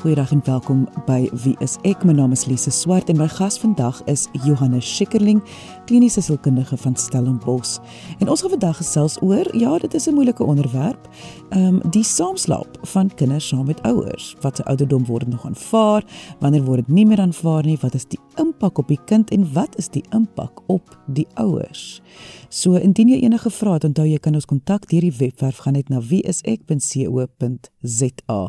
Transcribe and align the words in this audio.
Goeiedag 0.00 0.30
en 0.30 0.40
welkom 0.44 0.86
by 1.04 1.28
Wie 1.42 1.52
is 1.60 1.74
ek? 1.84 2.06
My 2.08 2.14
naam 2.16 2.32
is 2.32 2.46
Lise 2.48 2.70
Swart 2.72 3.10
en 3.12 3.18
my 3.20 3.26
gas 3.28 3.58
vandag 3.60 3.98
is 4.08 4.22
Johannes 4.46 4.86
Schikkerling, 4.88 5.42
kliniese 5.84 6.22
sielkundige 6.24 6.78
van 6.80 6.96
Stellenbosch. 6.96 7.74
En 8.16 8.30
ons 8.32 8.40
gaan 8.40 8.54
vandag 8.54 8.78
gesels 8.80 9.18
oor, 9.20 9.44
ja, 9.52 9.76
dit 9.78 9.94
is 9.94 10.08
'n 10.08 10.14
moeilike 10.14 10.44
onderwerp, 10.44 11.08
ehm 11.50 11.64
um, 11.66 11.80
die 11.90 12.04
saamslaap 12.04 12.78
van 12.82 13.14
kinders 13.14 13.48
saam 13.48 13.66
met 13.66 13.82
ouers. 13.82 14.36
Wat 14.40 14.56
se 14.56 14.64
ouderdom 14.64 15.04
word 15.04 15.28
nog 15.28 15.44
aanvaar? 15.44 16.04
Wanneer 16.38 16.64
word 16.64 16.86
dit 16.86 16.88
nie 16.88 17.06
meer 17.06 17.20
aanvaar 17.20 17.64
nie? 17.64 17.78
Wat 17.80 17.94
is 17.94 18.06
die 18.08 18.18
impak 18.38 18.78
op 18.78 18.88
die 18.88 19.00
kind 19.06 19.30
en 19.30 19.52
wat 19.54 19.78
is 19.78 19.88
die 19.88 20.04
impak 20.14 20.62
op 20.66 20.98
die 21.06 21.26
ouers? 21.34 22.02
So 22.48 22.74
indien 22.76 23.08
jy 23.08 23.20
enige 23.24 23.50
vrae 23.50 23.72
het, 23.78 23.84
onthou 23.84 24.06
jy 24.06 24.18
kan 24.22 24.34
ons 24.34 24.46
kontak 24.50 24.88
deur 24.90 25.00
die 25.06 25.18
webwerf 25.18 25.58
gaan 25.64 25.74
net 25.78 25.88
na 25.90 26.00
wieisek.co.za. 26.00 28.40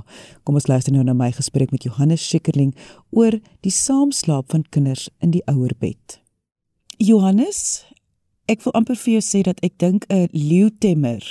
Kom 0.43 0.55
ons 0.55 0.67
luister 0.67 0.93
nou 0.93 1.03
na 1.05 1.13
my 1.13 1.31
gesprek 1.31 1.71
met 1.71 1.83
Johannes 1.83 2.27
Schikkerling 2.27 2.75
oor 3.11 3.39
die 3.61 3.73
saamslaap 3.73 4.51
van 4.51 4.63
kinders 4.69 5.09
in 5.19 5.31
die 5.31 5.45
ouerbed. 5.49 6.21
Johannes, 7.01 7.85
ek 8.51 8.61
wil 8.65 8.75
amper 8.77 8.97
vir 8.99 9.17
jou 9.17 9.23
sê 9.25 9.41
dat 9.47 9.61
ek 9.65 9.79
dink 9.81 10.05
'n 10.09 10.29
leeutemmer 10.31 11.23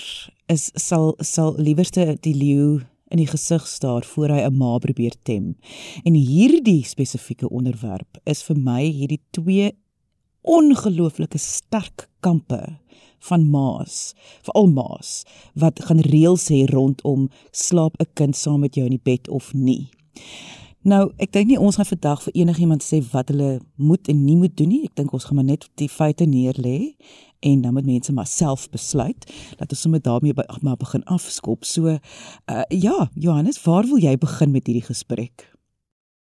is 0.51 0.71
sal 0.75 1.15
sal 1.21 1.55
liewerste 1.59 2.17
die 2.23 2.35
leeu 2.35 2.81
in 3.11 3.19
die 3.19 3.29
gesig 3.31 3.67
staar 3.67 4.05
voor 4.07 4.29
hy 4.29 4.41
'n 4.47 4.57
ma 4.57 4.79
probeer 4.79 5.15
tem. 5.23 5.57
En 6.05 6.15
hierdie 6.15 6.85
spesifieke 6.85 7.49
onderwerp 7.49 8.19
is 8.25 8.43
vir 8.43 8.57
my 8.57 8.83
hierdie 8.85 9.23
twee 9.31 9.73
ongelooflike 10.43 11.39
sterk 11.39 12.09
kampe 12.21 12.79
van 13.29 13.51
maas, 13.51 14.15
veral 14.43 14.67
maas 14.67 15.25
wat 15.55 15.83
gaan 15.85 16.01
reëls 16.01 16.49
hê 16.49 16.65
rondom 16.71 17.29
slaap 17.51 17.95
'n 18.01 18.13
kind 18.15 18.37
saam 18.37 18.61
met 18.61 18.75
jou 18.75 18.85
in 18.85 18.97
die 18.97 19.05
bed 19.13 19.29
of 19.29 19.53
nie. 19.55 19.91
Nou, 20.81 21.13
ek 21.19 21.33
dink 21.33 21.47
nie 21.47 21.61
ons 21.61 21.77
gaan 21.77 21.85
vandag 21.85 22.23
vir 22.23 22.33
enigiemand 22.33 22.83
sê 22.83 23.03
wat 23.13 23.29
hulle 23.29 23.61
moet 23.77 24.09
en 24.09 24.25
nie 24.25 24.37
moet 24.37 24.57
doen 24.57 24.69
nie. 24.69 24.85
Ek 24.85 24.95
dink 24.95 25.13
ons 25.13 25.25
gaan 25.25 25.37
maar 25.37 25.45
net 25.45 25.69
die 25.75 25.89
feite 25.89 26.25
neerlê 26.25 26.97
en 27.41 27.61
dan 27.61 27.73
moet 27.73 27.87
mense 27.87 28.13
maar 28.13 28.27
self 28.27 28.71
besluit. 28.71 29.27
Laat 29.59 29.71
ons 29.71 29.81
sommer 29.81 30.03
daarmee 30.03 30.35
by, 30.35 30.45
maar 30.61 30.77
begin 30.77 31.05
afskop. 31.05 31.65
So, 31.65 31.87
uh 31.89 32.63
ja, 32.69 33.11
Johannes, 33.15 33.63
waar 33.63 33.87
wil 33.87 33.99
jy 33.99 34.17
begin 34.19 34.51
met 34.51 34.67
hierdie 34.67 34.87
gesprek? 34.87 35.49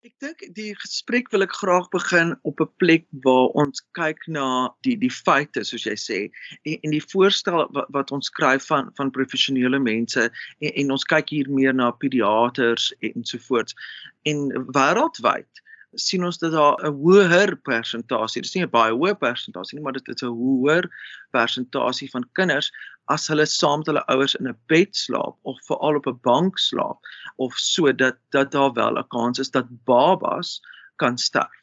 Ek 0.01 0.15
dink 0.25 0.43
die 0.57 0.73
gesprek 0.81 1.29
wil 1.33 1.45
ek 1.45 1.53
graag 1.53 1.89
begin 1.93 2.33
op 2.49 2.61
'n 2.65 2.71
plek 2.81 3.05
waar 3.25 3.53
ons 3.63 3.83
kyk 3.99 4.25
na 4.29 4.73
die 4.87 4.97
die 4.97 5.13
feite 5.13 5.65
soos 5.65 5.85
jy 5.85 5.97
sê 5.97 6.21
en, 6.65 6.79
en 6.81 6.91
die 6.97 7.05
voorstel 7.05 7.69
wat, 7.77 7.89
wat 7.93 8.13
ons 8.17 8.33
skryf 8.33 8.65
van 8.73 8.89
van 8.97 9.13
professionele 9.13 9.79
mense 9.79 10.25
en, 10.25 10.71
en 10.73 10.91
ons 10.97 11.05
kyk 11.05 11.29
hier 11.37 11.51
meer 11.53 11.77
na 11.77 11.91
pediaters 11.93 12.93
ensovoorts 13.13 13.77
en 14.25 14.49
wêreldwyd 14.73 15.65
sien 15.95 16.25
ons 16.25 16.39
dat 16.39 16.53
daar 16.53 16.77
'n 16.85 16.95
hoër 17.03 17.57
persentasie, 17.63 18.43
dis 18.43 18.55
nie 18.55 18.65
'n 18.65 18.71
baie 18.71 18.93
hoë 18.93 19.15
persentasie 19.19 19.77
nie, 19.77 19.85
maar 19.85 19.93
dit 19.93 20.09
is 20.09 20.23
'n 20.23 20.27
hoër 20.27 20.89
persentasie 21.33 22.11
van 22.11 22.25
kinders 22.33 22.71
as 23.09 23.27
hulle 23.29 23.47
saam 23.47 23.79
met 23.79 23.87
hulle 23.87 24.07
ouers 24.07 24.35
in 24.35 24.49
'n 24.49 24.59
bed 24.69 24.97
slaap 24.97 25.37
of 25.43 25.59
veral 25.67 25.97
op 25.97 26.07
'n 26.07 26.21
bank 26.23 26.59
slaap 26.59 26.99
of 27.37 27.55
so 27.55 27.93
dat 27.93 28.17
dat 28.31 28.53
daar 28.53 28.73
wel 28.73 28.99
'n 28.99 29.09
kans 29.09 29.39
is 29.39 29.51
dat 29.51 29.67
babas 29.85 30.61
kan 30.97 31.19
sterf 31.19 31.61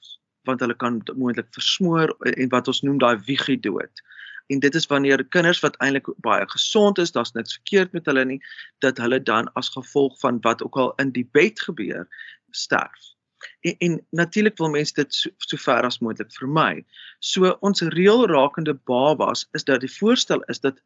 want 0.48 0.60
hulle 0.60 0.76
kan 0.76 1.02
moontlik 1.16 1.48
versmoor 1.52 2.16
en 2.20 2.50
wat 2.50 2.68
ons 2.68 2.82
noem 2.82 2.98
daai 2.98 3.18
wiegie 3.28 3.60
dood. 3.60 4.04
En 4.48 4.60
dit 4.64 4.76
is 4.76 4.88
wanneer 4.88 5.26
kinders 5.36 5.60
wat 5.60 5.76
eintlik 5.84 6.08
baie 6.24 6.46
gesond 6.50 6.98
is, 7.04 7.12
daar's 7.12 7.34
niks 7.36 7.58
verkeerd 7.60 7.92
met 7.92 8.06
hulle 8.06 8.24
nie, 8.26 8.40
dat 8.80 8.98
hulle 8.98 9.20
dan 9.24 9.52
as 9.60 9.70
gevolg 9.76 10.16
van 10.20 10.40
wat 10.42 10.64
ook 10.64 10.78
al 10.78 10.94
in 11.04 11.12
die 11.12 11.28
bed 11.36 11.60
gebeur, 11.60 12.08
sterf. 12.52 13.17
En, 13.62 13.76
en 13.78 13.98
natuurlik 14.10 14.58
wil 14.58 14.70
mense 14.74 14.94
dit 14.98 15.14
so, 15.14 15.30
so 15.38 15.58
ver 15.62 15.86
as 15.88 16.00
moontlik 16.00 16.32
vermy. 16.40 16.86
So 17.20 17.54
ons 17.62 17.82
reël 17.96 18.26
rakende 18.32 18.74
babas 18.90 19.46
is 19.58 19.68
dat 19.68 19.82
die 19.86 19.92
voorstel 20.00 20.44
is 20.54 20.60
dat 20.60 20.82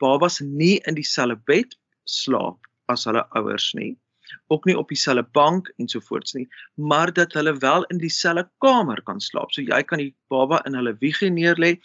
babas 0.00 0.40
nie 0.40 0.78
in 0.88 0.98
dieselfde 0.98 1.40
bed 1.50 1.76
slaap 2.04 2.66
as 2.90 3.04
hulle 3.06 3.26
ouers 3.38 3.72
nie 3.78 3.94
ook 4.46 4.64
nie 4.64 4.76
op 4.78 4.88
dieselfde 4.88 5.24
bank 5.32 5.72
ensovoorts 5.76 6.32
nie, 6.32 6.46
maar 6.74 7.12
dat 7.12 7.32
hulle 7.32 7.54
wel 7.58 7.84
in 7.84 7.98
dieselfde 7.98 8.48
kamer 8.58 9.02
kan 9.02 9.20
slaap. 9.20 9.52
So 9.52 9.62
jy 9.62 9.82
kan 9.82 9.98
die 10.02 10.14
baba 10.32 10.60
in 10.68 10.74
hulle 10.78 10.94
wiegie 11.00 11.30
neerlê 11.30 11.76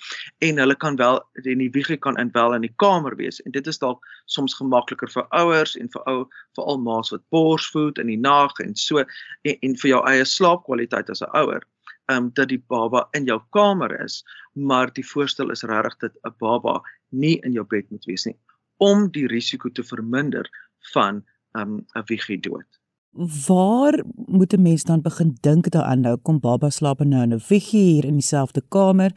en 0.46 0.62
hulle 0.62 0.76
kan 0.76 0.96
wel 0.96 1.22
in 1.44 1.64
die 1.64 1.70
wiegie 1.74 1.98
kan 1.98 2.18
in 2.22 2.32
wel 2.34 2.54
in 2.54 2.66
die 2.68 2.74
kamer 2.76 3.16
wees. 3.16 3.42
En 3.46 3.52
dit 3.52 3.68
is 3.68 3.80
dalk 3.82 4.06
soms 4.26 4.58
gemakliker 4.60 5.12
vir 5.12 5.28
ouers 5.30 5.76
en 5.80 5.92
vir 5.94 6.10
ou 6.12 6.18
veral 6.58 6.82
ma's 6.82 7.14
wat 7.14 7.24
borsvoed 7.34 8.02
in 8.02 8.12
die 8.14 8.20
nag 8.20 8.60
en 8.64 8.76
so 8.76 9.04
en, 9.04 9.56
en 9.56 9.78
vir 9.84 9.96
jou 9.96 10.04
eie 10.10 10.26
slaapkwaliteit 10.26 11.10
as 11.10 11.22
'n 11.22 11.32
ouer 11.34 11.64
um 12.14 12.30
dat 12.38 12.50
die 12.50 12.62
baba 12.70 13.08
in 13.18 13.26
jou 13.26 13.40
kamer 13.50 13.90
is, 14.04 14.24
maar 14.54 14.94
die 14.94 15.06
voorstel 15.06 15.50
is 15.50 15.64
regtig 15.64 15.98
dat 16.00 16.14
'n 16.24 16.36
baba 16.40 16.82
nie 17.10 17.40
in 17.42 17.52
jou 17.52 17.66
bed 17.66 17.90
moet 17.92 18.06
wees 18.06 18.26
nie 18.26 18.38
om 18.78 19.08
die 19.12 19.28
risiko 19.28 19.70
te 19.70 19.84
verminder 19.84 20.48
van 20.94 21.24
um 21.56 21.86
'n 21.96 22.04
wiegie 22.06 22.40
dood. 22.40 22.70
Waar 23.48 24.04
moet 24.26 24.54
'n 24.54 24.62
mens 24.62 24.84
dan 24.84 25.02
begin 25.02 25.38
dink 25.40 25.70
daaraan 25.70 26.00
nou 26.00 26.18
kom 26.18 26.40
baba 26.40 26.70
slaap 26.70 27.00
nou 27.00 27.24
in 27.24 27.34
'n 27.34 27.42
wiegie 27.48 27.92
hier 27.94 28.06
in 28.06 28.14
dieselfde 28.14 28.62
kamer? 28.70 29.12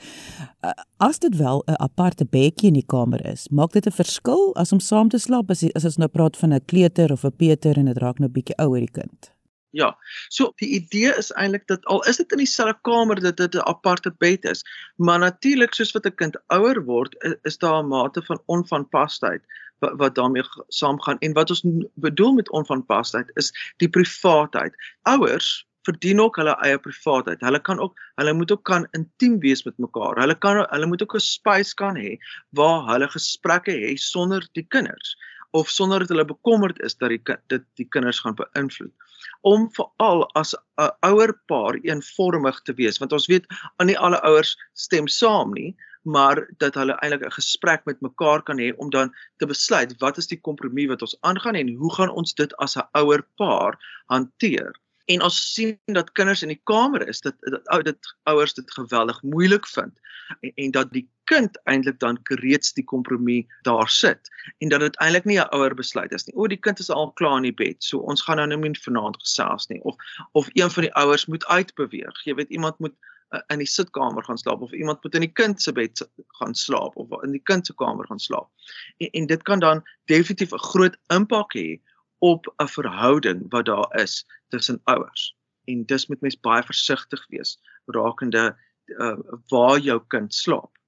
Uh, 0.65 0.71
as 0.97 1.19
dit 1.19 1.37
wel 1.37 1.63
'n 1.67 1.83
aparte 1.83 2.25
bedjie 2.25 2.69
in 2.69 2.73
die 2.73 2.87
kamer 2.87 3.27
is, 3.27 3.49
maak 3.49 3.73
dit 3.73 3.87
'n 3.87 3.91
verskil 3.91 4.55
as 4.57 4.73
om 4.73 4.81
saam 4.81 5.09
te 5.09 5.19
slaap 5.19 5.51
as 5.51 5.65
as 5.75 5.85
ons 5.85 5.97
nou 5.97 6.09
praat 6.09 6.37
van 6.37 6.53
'n 6.53 6.65
kleuter 6.65 7.13
of 7.13 7.25
'n 7.25 7.37
peter 7.37 7.77
en 7.77 7.85
dit 7.85 7.99
raak 7.99 8.19
nou 8.19 8.31
bietjie 8.31 8.57
ouer 8.57 8.81
die 8.81 8.91
kind. 8.91 9.33
Ja. 9.71 9.97
So 10.29 10.53
die 10.57 10.69
idee 10.69 11.13
is 11.17 11.33
eintlik 11.33 11.67
dat 11.67 11.85
al 11.85 12.03
is 12.05 12.17
dit 12.17 12.33
in 12.33 12.39
dieselfde 12.39 12.79
kamer 12.83 13.21
dat 13.21 13.37
dit 13.37 13.55
'n 13.55 13.69
aparte 13.69 14.15
bed 14.19 14.45
is, 14.45 14.65
maar 14.97 15.19
natuurlik 15.19 15.75
soos 15.75 15.93
wat 15.93 16.07
'n 16.07 16.15
kind 16.15 16.37
ouer 16.47 16.85
word, 16.85 17.15
is, 17.19 17.35
is 17.43 17.59
daar 17.59 17.83
'n 17.83 17.89
mate 17.89 18.23
van 18.23 18.43
onvanpasheid 18.47 19.43
wat, 19.79 19.97
wat 20.03 20.15
daarmee 20.15 20.45
saamgaan 20.69 21.19
en 21.19 21.33
wat 21.33 21.51
ons 21.51 21.65
bedoel 21.95 22.33
met 22.33 22.51
onvanpasheid 22.51 23.31
is 23.35 23.53
die 23.77 23.89
privaatheid. 23.89 24.75
Ouers 25.03 25.67
verdien 25.89 26.21
ook 26.21 26.37
hulle 26.37 26.57
eie 26.67 26.79
privaatheid. 26.79 27.41
Hulle 27.41 27.61
kan 27.61 27.81
ook 27.81 27.97
hulle 28.21 28.35
moet 28.37 28.53
ook 28.53 28.65
kan 28.65 28.87
intiem 28.99 29.39
wees 29.41 29.65
met 29.65 29.79
mekaar. 29.79 30.21
Hulle 30.21 30.37
kan 30.39 30.67
hulle 30.69 30.87
moet 30.87 31.03
ook 31.03 31.15
'n 31.15 31.25
space 31.25 31.75
kan 31.75 31.97
hê 31.97 32.19
waar 32.51 32.87
hulle 32.93 33.09
gesprekke 33.09 33.73
hê 33.73 33.97
sonder 33.97 34.49
die 34.53 34.67
kinders 34.69 35.17
of 35.51 35.69
sonder 35.69 35.99
dat 35.99 36.09
hulle 36.09 36.25
bekommerd 36.25 36.81
is 36.81 36.97
dat 36.97 37.09
die 37.09 37.23
dit 37.47 37.65
die 37.81 37.89
kinders 37.89 38.21
gaan 38.21 38.37
beïnvloed 38.37 38.93
om 39.41 39.69
veral 39.77 40.25
as 40.41 40.55
'n 40.55 40.91
ouer 41.09 41.33
paar 41.47 41.79
eenvormig 41.83 42.61
te 42.63 42.75
wees 42.75 42.99
want 42.99 43.13
ons 43.13 43.27
weet 43.27 43.47
aan 43.77 43.87
nie 43.87 43.99
alle 43.99 44.21
ouers 44.23 44.57
stem 44.75 45.09
saam 45.09 45.53
nie 45.53 45.77
maar 46.03 46.49
dat 46.57 46.75
hulle 46.75 46.97
eintlik 46.99 47.27
'n 47.27 47.39
gesprek 47.41 47.85
met 47.85 48.01
mekaar 48.01 48.43
kan 48.43 48.59
hê 48.59 48.73
om 48.77 48.91
dan 48.91 49.15
te 49.37 49.47
besluit 49.47 49.95
wat 49.99 50.19
is 50.19 50.27
die 50.27 50.41
kompromie 50.41 50.89
wat 50.89 51.03
ons 51.03 51.17
aangaan 51.21 51.55
en 51.55 51.75
hoe 51.75 51.95
gaan 51.95 52.11
ons 52.11 52.35
dit 52.35 52.57
as 52.57 52.77
'n 52.77 52.89
ouer 52.93 53.27
paar 53.37 53.79
hanteer. 54.07 54.73
En 55.09 55.23
ons 55.23 55.37
sien 55.55 55.79
dat 55.85 56.13
kinders 56.13 56.43
in 56.43 56.53
die 56.53 56.61
kamer 56.69 57.09
is 57.09 57.21
dat 57.21 57.35
dat 57.41 57.69
ou 57.73 57.83
dit 57.83 58.17
ouers 58.29 58.55
dit 58.55 58.73
geweldig 58.77 59.23
moeilik 59.23 59.67
vind 59.67 60.01
en, 60.41 60.53
en 60.55 60.71
dat 60.71 60.93
die 60.93 61.09
kind 61.25 61.57
eintlik 61.65 61.99
dan 61.99 62.19
reeds 62.43 62.73
die 62.77 62.85
kompromie 62.85 63.47
daar 63.63 63.89
sit 63.89 64.29
en 64.59 64.69
dat 64.69 64.81
dit 64.81 64.97
eintlik 64.97 65.25
nie 65.25 65.39
'n 65.41 65.49
ouer 65.57 65.75
besluit 65.75 66.13
is 66.13 66.27
nie. 66.27 66.37
O, 66.37 66.47
die 66.47 66.61
kind 66.61 66.79
is 66.79 66.91
al 66.91 67.13
klaar 67.13 67.37
in 67.37 67.49
die 67.49 67.59
bed, 67.65 67.83
so 67.85 67.99
ons 67.99 68.23
gaan 68.23 68.37
nou 68.37 68.47
nie 68.47 68.57
meer 68.57 68.81
vanaand 68.85 69.17
gesels 69.25 69.69
nie 69.69 69.81
of 69.83 69.97
of 70.33 70.51
een 70.53 70.71
van 70.71 70.83
die 70.83 70.95
ouers 70.95 71.27
moet 71.27 71.47
uitbeweeg. 71.47 72.25
Jy 72.25 72.35
weet 72.35 72.51
iemand 72.51 72.79
moet 72.79 72.95
uh, 73.31 73.41
in 73.53 73.59
die 73.59 73.69
sitkamer 73.69 74.25
gaan 74.25 74.39
slaap 74.39 74.63
of 74.63 74.73
iemand 74.73 75.03
moet 75.03 75.15
in 75.15 75.27
die 75.27 75.33
kind 75.33 75.63
se 75.63 75.73
bed 75.73 76.03
gaan 76.41 76.55
slaap 76.55 76.97
of 76.97 77.23
in 77.23 77.33
die 77.37 77.43
kind 77.51 77.67
se 77.67 77.75
kamer 77.75 78.07
gaan 78.07 78.23
slaap. 78.23 78.49
En, 78.97 79.11
en 79.11 79.27
dit 79.27 79.43
kan 79.43 79.61
dan 79.61 79.83
definitief 80.05 80.53
'n 80.53 80.67
groot 80.71 80.97
impak 81.15 81.55
hê 81.55 81.81
op 82.19 82.47
'n 82.57 82.69
verhouding 82.69 83.45
wat 83.51 83.67
daar 83.67 84.01
is 84.01 84.25
tussen 84.49 84.81
ouers. 84.85 85.37
En 85.65 85.85
dis 85.85 86.07
moet 86.07 86.21
mens 86.21 86.41
baie 86.41 86.63
versigtig 86.63 87.27
wees 87.29 87.59
rakende 87.87 88.57
uh, 88.87 89.19
waar 89.49 89.79
jou 89.79 90.01
kind 90.09 90.35
slaap. 90.35 90.79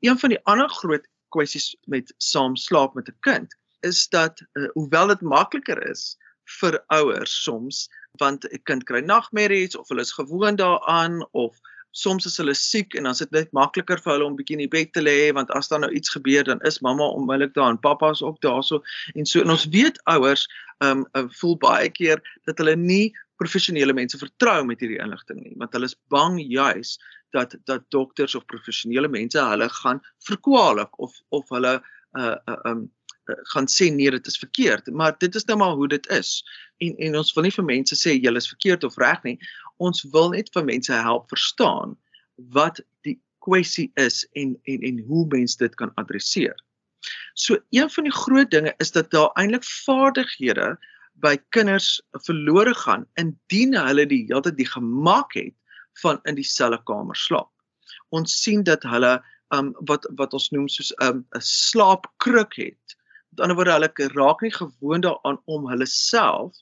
Een 0.00 0.18
van 0.18 0.28
die 0.28 0.44
ander 0.44 0.68
groot 0.68 1.08
kwessies 1.28 1.76
met 1.84 2.14
saam 2.16 2.56
slaap 2.56 2.94
met 2.94 3.08
'n 3.08 3.16
kind 3.20 3.56
is 3.80 4.08
dat 4.08 4.40
uh, 4.52 4.68
hoewel 4.72 5.06
dit 5.06 5.20
makliker 5.20 5.90
is 5.90 6.16
vir 6.60 6.84
ouers 6.86 7.42
soms 7.42 7.88
want 8.18 8.44
'n 8.44 8.62
kind 8.64 8.84
kry 8.84 9.00
nagmerries 9.00 9.76
of 9.76 9.88
hulle 9.88 10.00
is 10.00 10.12
gewoond 10.12 10.58
daaraan 10.58 11.26
of 11.32 11.56
soms 11.90 12.26
is 12.26 12.36
hulle 12.36 12.54
siek 12.54 12.94
en 12.94 13.08
dan 13.08 13.12
is 13.16 13.22
dit 13.32 13.52
makliker 13.52 14.00
vir 14.02 14.12
hulle 14.12 14.26
om 14.28 14.36
bietjie 14.36 14.56
in 14.58 14.64
die 14.64 14.72
bed 14.72 14.92
te 14.92 15.02
lê 15.02 15.32
want 15.34 15.50
as 15.56 15.68
daar 15.68 15.80
nou 15.80 15.90
iets 15.92 16.12
gebeur 16.14 16.44
dan 16.44 16.60
is 16.68 16.80
mamma 16.84 17.06
onmiddellik 17.16 17.54
daar 17.54 17.70
en 17.72 17.80
pappa's 17.80 18.22
ook 18.22 18.40
daarso 18.44 18.82
en 19.14 19.26
so 19.26 19.40
en 19.40 19.50
ons 19.50 19.68
weet 19.74 20.00
ouers 20.14 20.46
um 20.84 21.06
voel 21.40 21.56
baie 21.64 21.88
keer 21.90 22.22
dat 22.46 22.58
hulle 22.58 22.76
nie 22.76 23.14
professionele 23.40 23.94
mense 23.94 24.18
vertrou 24.18 24.64
met 24.64 24.80
hierdie 24.80 25.00
inligting 25.02 25.40
nie 25.42 25.56
want 25.56 25.72
hulle 25.72 25.90
is 25.90 25.96
bang 26.14 26.38
juis 26.42 26.98
dat 27.36 27.56
dat 27.70 27.88
dokters 27.94 28.34
of 28.34 28.46
professionele 28.46 29.08
mense 29.08 29.40
hulle 29.40 29.68
gaan 29.80 30.02
verkwalik 30.28 30.92
of 30.98 31.16
of 31.28 31.48
hulle 31.54 31.78
uh, 32.18 32.36
uh 32.46 32.60
um 32.64 32.86
gaan 33.52 33.66
sê 33.68 33.90
nee 33.92 34.10
dit 34.10 34.26
is 34.26 34.38
verkeerd 34.38 34.86
maar 34.92 35.16
dit 35.18 35.34
is 35.34 35.44
nou 35.44 35.58
maar 35.58 35.76
hoe 35.76 35.88
dit 35.88 36.10
is 36.14 36.42
en 36.78 36.96
en 36.96 37.16
ons 37.22 37.32
wil 37.36 37.48
nie 37.48 37.56
vir 37.56 37.64
mense 37.64 37.96
sê 37.96 38.16
jy 38.16 38.34
is 38.36 38.52
verkeerd 38.54 38.84
of 38.84 38.96
reg 38.96 39.24
nie 39.24 39.38
ons 39.78 40.04
wil 40.12 40.30
net 40.34 40.50
vir 40.54 40.64
mense 40.64 40.92
help 40.92 41.28
verstaan 41.32 41.96
wat 42.54 42.80
die 43.06 43.18
kwessie 43.44 43.88
is 44.00 44.24
en 44.38 44.56
en 44.70 44.84
en 44.90 44.98
hoe 45.08 45.24
mense 45.32 45.58
dit 45.58 45.74
kan 45.80 45.92
adresseer. 46.00 46.56
So 47.34 47.58
een 47.70 47.90
van 47.90 48.08
die 48.08 48.14
groot 48.14 48.50
dinge 48.50 48.74
is 48.78 48.90
dat 48.92 49.10
daar 49.10 49.30
eintlik 49.38 49.64
vaardighede 49.64 50.76
by 51.22 51.36
kinders 51.54 52.00
verlore 52.26 52.74
gaan 52.74 53.06
indien 53.14 53.74
hulle 53.74 54.06
die 54.06 54.24
hele 54.26 54.42
tyd 54.46 54.58
die 54.58 54.70
gemak 54.70 55.34
het 55.38 55.54
van 56.02 56.20
in 56.30 56.38
dieselfde 56.38 56.78
kamer 56.86 57.16
slaap. 57.16 57.50
Ons 58.14 58.36
sien 58.42 58.62
dat 58.66 58.82
hulle 58.86 59.18
um 59.54 59.72
wat 59.88 60.04
wat 60.20 60.34
ons 60.36 60.50
noem 60.52 60.68
soos 60.68 60.92
um, 61.02 61.24
'n 61.34 61.42
slaapkruk 61.42 62.54
het. 62.58 62.87
Met 63.38 63.46
ander 63.46 63.56
woorde 63.56 63.72
hulle 63.72 64.08
raak 64.18 64.40
nie 64.40 64.50
gewoond 64.50 65.02
daaraan 65.02 65.36
om 65.44 65.68
hulle 65.70 65.86
self 65.86 66.56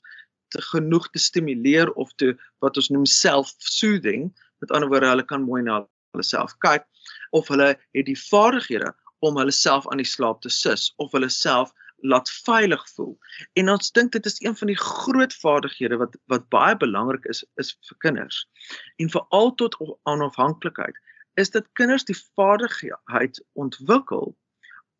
te 0.53 0.61
genoeg 0.61 1.07
te 1.09 1.19
stimuleer 1.19 1.89
of 1.93 2.11
te 2.21 2.35
wat 2.61 2.77
ons 2.77 2.89
noem 2.93 3.05
self-soothing. 3.09 4.27
Met 4.61 4.71
ander 4.71 4.89
woorde 4.89 5.09
hulle 5.09 5.25
kan 5.25 5.41
mooi 5.41 5.63
na 5.65 5.79
hulle 6.13 6.27
self 6.27 6.53
kyk 6.61 6.85
of 7.39 7.49
hulle 7.49 7.71
het 7.97 8.05
die 8.05 8.19
vaardighede 8.27 8.93
om 9.25 9.41
hulle 9.41 9.57
self 9.57 9.89
aan 9.89 10.03
die 10.03 10.11
slaap 10.11 10.45
te 10.45 10.53
sus 10.53 10.91
of 11.01 11.17
hulle 11.17 11.33
self 11.33 11.73
laat 12.05 12.29
veilig 12.45 12.85
voel. 12.93 13.17
En 13.57 13.73
ons 13.73 13.91
dink 13.97 14.13
dit 14.13 14.29
is 14.29 14.37
een 14.45 14.61
van 14.61 14.69
die 14.69 14.81
groot 14.85 15.33
vaardighede 15.33 15.97
wat 15.97 16.13
wat 16.29 16.49
baie 16.53 16.77
belangrik 16.77 17.25
is 17.25 17.41
is 17.63 17.73
vir 17.89 18.03
kinders. 18.05 18.43
En 19.01 19.09
veral 19.09 19.55
tot 19.63 19.81
onafhanklikheid 20.05 21.05
is 21.41 21.49
dit 21.57 21.73
kinders 21.73 22.05
die 22.05 22.21
vaardigheid 22.37 23.41
ontwikkel 23.65 24.37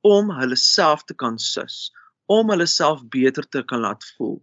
om 0.08 0.32
hulle 0.32 0.56
self 0.56 1.04
te 1.04 1.16
kan 1.24 1.40
sus, 1.42 1.90
om 2.32 2.52
hulle 2.54 2.68
self 2.72 3.04
beter 3.12 3.44
te 3.52 3.64
kan 3.68 3.84
laat 3.84 4.06
voel, 4.16 4.38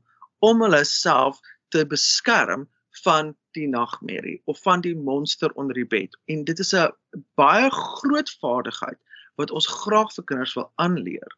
om 0.45 0.61
hulle 0.65 0.83
self 0.89 1.41
te 1.73 1.85
beskerm 1.89 2.67
van 3.05 3.33
die 3.57 3.67
nagmerrie 3.71 4.37
of 4.51 4.61
van 4.63 4.83
die 4.85 4.95
monster 4.97 5.53
onder 5.61 5.77
die 5.79 5.89
bed. 5.89 6.15
En 6.31 6.45
dit 6.45 6.59
is 6.59 6.75
'n 6.75 6.93
baie 7.41 7.71
groot 7.71 8.31
vaardigheid 8.43 9.01
wat 9.41 9.51
ons 9.51 9.67
graag 9.67 10.13
vir 10.15 10.25
kinders 10.25 10.55
wil 10.55 10.71
aanleer. 10.77 11.31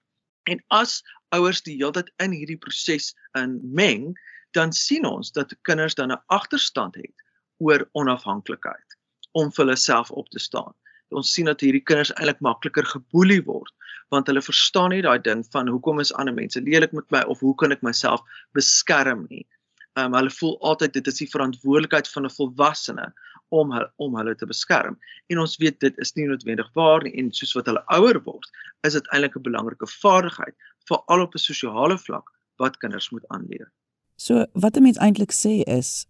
En 0.50 0.62
as 0.68 1.02
ouers 1.34 1.62
die 1.62 1.76
hele 1.76 1.92
tyd 1.92 2.10
in 2.22 2.32
hierdie 2.32 2.58
proses 2.58 3.14
in 3.34 3.60
meng, 3.62 4.14
dan 4.52 4.72
sien 4.72 5.06
ons 5.06 5.32
dat 5.32 5.54
kinders 5.62 5.94
dan 5.94 6.12
'n 6.12 6.22
agterstand 6.26 6.94
het 6.94 7.14
oor 7.58 7.88
onafhanklikheid 7.92 8.98
om 9.32 9.52
vir 9.52 9.64
hulle 9.64 9.76
self 9.76 10.10
op 10.10 10.28
te 10.28 10.38
staan. 10.38 10.74
Ons 11.10 11.32
sien 11.32 11.44
dat 11.44 11.60
hierdie 11.60 11.84
kinders 11.84 12.12
eintlik 12.12 12.40
makliker 12.40 12.84
geboelie 12.84 13.42
word 13.44 13.72
want 14.14 14.26
hulle 14.26 14.42
verstaan 14.42 14.90
nie 14.90 15.02
daai 15.02 15.18
ding 15.18 15.44
van 15.52 15.68
hoekom 15.68 16.00
is 16.00 16.14
ander 16.14 16.34
mense 16.34 16.60
lelik 16.60 16.92
met 16.92 17.10
my 17.10 17.22
of 17.22 17.40
hoe 17.40 17.54
kan 17.54 17.72
ek 17.72 17.82
myself 17.82 18.20
beskerm 18.52 19.26
nie 19.30 19.46
um, 19.96 20.14
hulle 20.16 20.32
voel 20.38 20.56
altyd 20.70 20.96
dit 20.98 21.06
is 21.10 21.20
die 21.22 21.30
verantwoordelikheid 21.30 22.08
van 22.14 22.26
'n 22.26 22.34
volwassene 22.36 23.06
om 23.48 23.72
hulle, 23.72 23.90
om 23.96 24.16
hulle 24.16 24.34
te 24.34 24.46
beskerm. 24.46 24.98
En 25.30 25.38
ons 25.38 25.56
weet 25.56 25.80
dit 25.80 25.98
is 25.98 26.12
nie 26.14 26.26
noodwendig 26.26 26.70
waar 26.74 27.02
nie 27.02 27.14
en 27.20 27.32
soos 27.32 27.54
wat 27.54 27.66
hulle 27.70 27.82
ouer 27.86 28.20
word, 28.24 28.50
is 28.82 28.92
dit 28.92 29.12
eintlik 29.12 29.36
'n 29.36 29.42
belangrike 29.42 29.86
vaardigheid 29.86 30.54
veral 30.90 31.22
op 31.22 31.34
'n 31.34 31.38
sosiale 31.38 31.98
vlak 31.98 32.30
wat 32.56 32.78
kinders 32.78 33.10
moet 33.10 33.26
aanleer. 33.28 33.70
So 34.16 34.46
wat 34.52 34.76
'n 34.76 34.82
mens 34.82 34.98
eintlik 34.98 35.32
sê 35.32 35.62
is 35.66 36.06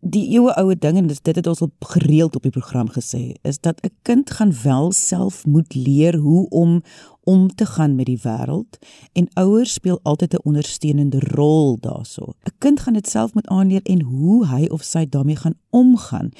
die 0.00 0.30
eeue 0.32 0.54
oue 0.56 0.76
ding 0.78 0.96
en 0.96 1.08
dit 1.10 1.36
het 1.36 1.46
ons 1.46 1.60
al 1.60 1.70
gereeld 1.92 2.36
op 2.36 2.42
die 2.42 2.54
program 2.54 2.88
gesê 2.88 3.34
is 3.42 3.60
dat 3.60 3.80
'n 3.84 3.92
kind 4.02 4.30
gaan 4.30 4.52
wel 4.62 4.92
self 4.92 5.46
moet 5.46 5.74
leer 5.74 6.16
hoe 6.16 6.48
om 6.48 6.82
om 7.24 7.54
te 7.54 7.66
gaan 7.66 7.94
met 7.94 8.06
die 8.06 8.20
wêreld 8.22 8.78
en 9.12 9.28
ouers 9.34 9.72
speel 9.72 10.00
altyd 10.02 10.34
'n 10.34 10.42
ondersteunende 10.42 11.20
rol 11.20 11.78
daarso. 11.80 12.22
'n 12.22 12.52
Kind 12.58 12.80
gaan 12.80 12.94
dit 12.94 13.08
self 13.08 13.34
moet 13.34 13.46
aanleer 13.46 13.82
en 13.82 14.00
hoe 14.02 14.46
hy 14.46 14.66
of 14.66 14.82
sy 14.82 15.06
daarmee 15.08 15.36
gaan 15.36 15.58
omgaan. 15.70 16.30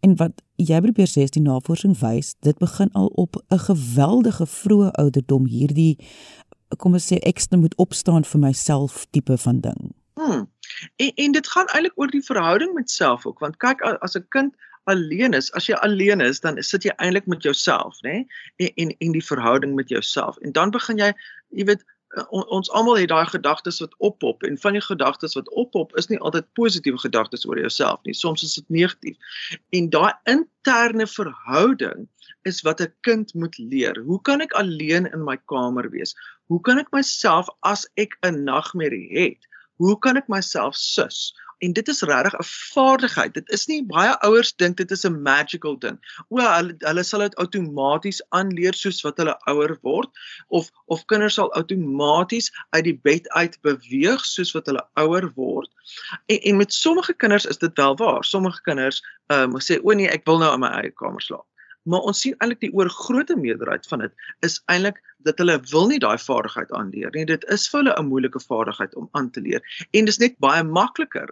En 0.00 0.16
wat 0.16 0.42
jy 0.56 0.80
probeer 0.80 1.08
sê 1.08 1.20
is 1.22 1.30
die 1.30 1.42
navorsing 1.42 1.98
wys 1.98 2.34
dit 2.40 2.58
begin 2.58 2.92
al 2.92 3.06
op 3.06 3.44
'n 3.48 3.58
geweldige 3.58 4.46
vroeë 4.46 4.90
ouderdom 4.90 5.46
hierdie 5.46 5.98
kom 6.76 6.92
ons 6.92 7.12
sê 7.12 7.18
ek 7.18 7.40
moet 7.50 7.74
opstaan 7.74 8.24
vir 8.24 8.40
myself 8.40 9.06
tipe 9.10 9.38
van 9.38 9.60
ding. 9.60 9.99
Hmm. 10.20 10.50
En 10.96 11.12
en 11.14 11.32
dit 11.32 11.48
gaan 11.48 11.66
eintlik 11.66 11.92
oor 11.94 12.10
die 12.10 12.24
verhouding 12.24 12.74
met 12.74 12.90
self 12.90 13.26
ook 13.26 13.38
want 13.38 13.56
kyk 13.56 13.80
as 13.82 14.16
'n 14.18 14.26
kind 14.28 14.56
alleen 14.84 15.32
is, 15.32 15.52
as 15.52 15.66
jy 15.66 15.74
alleen 15.74 16.20
is, 16.20 16.40
dan 16.40 16.62
sit 16.62 16.84
jy 16.84 16.92
eintlik 16.96 17.26
met 17.26 17.42
jouself, 17.42 17.96
nê? 18.06 18.24
En, 18.56 18.70
en 18.74 18.92
en 18.98 19.16
die 19.16 19.24
verhouding 19.24 19.74
met 19.74 19.88
jouself. 19.88 20.38
En 20.38 20.52
dan 20.52 20.70
begin 20.70 21.00
jy, 21.00 21.12
jy 21.48 21.64
weet, 21.64 21.84
eh, 22.16 22.24
on, 22.28 22.46
ons 22.48 22.70
almal 22.70 22.98
het 22.98 23.08
daai 23.12 23.26
gedagtes 23.26 23.80
wat 23.80 23.94
oppop 23.98 24.42
en 24.42 24.58
van 24.58 24.78
die 24.78 24.84
gedagtes 24.84 25.36
wat 25.38 25.50
oppop 25.50 25.96
is 25.96 26.08
nie 26.12 26.18
altyd 26.18 26.48
positiewe 26.58 26.98
gedagtes 26.98 27.46
oor 27.46 27.60
jouself 27.60 28.00
nie. 28.08 28.14
Soms 28.14 28.42
is 28.42 28.54
dit 28.54 28.68
negatief. 28.68 29.36
En 29.76 29.90
daai 29.90 30.12
interne 30.24 31.06
verhouding 31.06 32.08
is 32.48 32.62
wat 32.66 32.80
'n 32.80 32.92
kind 33.00 33.34
moet 33.34 33.58
leer. 33.58 34.00
Hoe 34.04 34.20
kan 34.22 34.40
ek 34.40 34.52
alleen 34.52 35.06
in 35.12 35.24
my 35.24 35.36
kamer 35.46 35.90
wees? 35.90 36.16
Hoe 36.46 36.60
kan 36.60 36.78
ek 36.78 36.90
myself 36.92 37.48
as 37.60 37.88
ek 37.94 38.16
'n 38.22 38.44
nagmerrie 38.44 39.08
het? 39.12 39.49
Hoe 39.80 39.96
kan 40.04 40.18
ek 40.20 40.28
myself 40.28 40.76
sus? 40.76 41.30
En 41.64 41.72
dit 41.76 41.88
is 41.92 42.00
regtig 42.08 42.34
'n 42.36 42.46
vaardigheid. 42.72 43.34
Dit 43.34 43.48
is 43.56 43.66
nie 43.68 43.80
baie 43.84 44.12
ouers 44.26 44.52
dink 44.62 44.76
dit 44.76 44.90
is 44.96 45.04
'n 45.04 45.22
magical 45.22 45.76
ding. 45.78 45.98
O, 46.28 46.40
hulle 46.40 46.74
hulle 46.78 47.04
sal 47.04 47.24
dit 47.24 47.36
outomaties 47.44 48.20
aanleer 48.28 48.76
soos 48.76 49.00
wat 49.04 49.20
hulle 49.20 49.36
ouer 49.52 49.76
word 49.82 50.08
of 50.48 50.70
of 50.86 51.04
kinders 51.12 51.34
sal 51.40 51.52
outomaties 51.60 52.48
uit 52.76 52.84
die 52.84 52.98
bed 53.08 53.28
uit 53.28 53.60
beweeg 53.68 54.24
soos 54.24 54.54
wat 54.56 54.72
hulle 54.72 54.84
ouer 55.04 55.28
word. 55.36 55.70
En 56.26 56.40
en 56.40 56.56
met 56.56 56.72
sommige 56.72 57.12
kinders 57.12 57.46
is 57.46 57.58
dit 57.58 57.76
wel 57.76 57.96
waar. 57.96 58.24
Sommige 58.24 58.62
kinders 58.62 59.04
ehm 59.26 59.54
um, 59.54 59.60
sê 59.60 59.80
o 59.82 59.92
nee, 59.92 60.08
ek 60.08 60.24
wil 60.24 60.38
nou 60.38 60.54
in 60.54 60.60
my 60.60 60.72
eie 60.80 60.92
kamer 60.92 61.20
slaap 61.22 61.49
maar 61.88 62.04
ons 62.10 62.20
sien 62.20 62.34
eintlik 62.38 62.60
die 62.60 62.72
oorgrootste 62.76 63.36
meerderheid 63.36 63.86
van 63.88 64.04
dit 64.04 64.12
is 64.46 64.60
eintlik 64.72 65.00
dat 65.26 65.38
hulle 65.38 65.58
wil 65.72 65.88
nie 65.88 66.00
daai 66.02 66.18
vaardigheid 66.18 66.72
aanleer 66.76 67.12
nie. 67.14 67.24
Dit 67.28 67.44
is 67.48 67.68
vir 67.68 67.82
hulle 67.82 67.96
'n 67.98 68.08
moeilike 68.08 68.40
vaardigheid 68.40 68.94
om 68.96 69.08
aan 69.12 69.30
te 69.30 69.40
leer. 69.40 69.62
En 69.92 70.04
dis 70.04 70.18
net 70.18 70.38
baie 70.38 70.62
makliker 70.64 71.28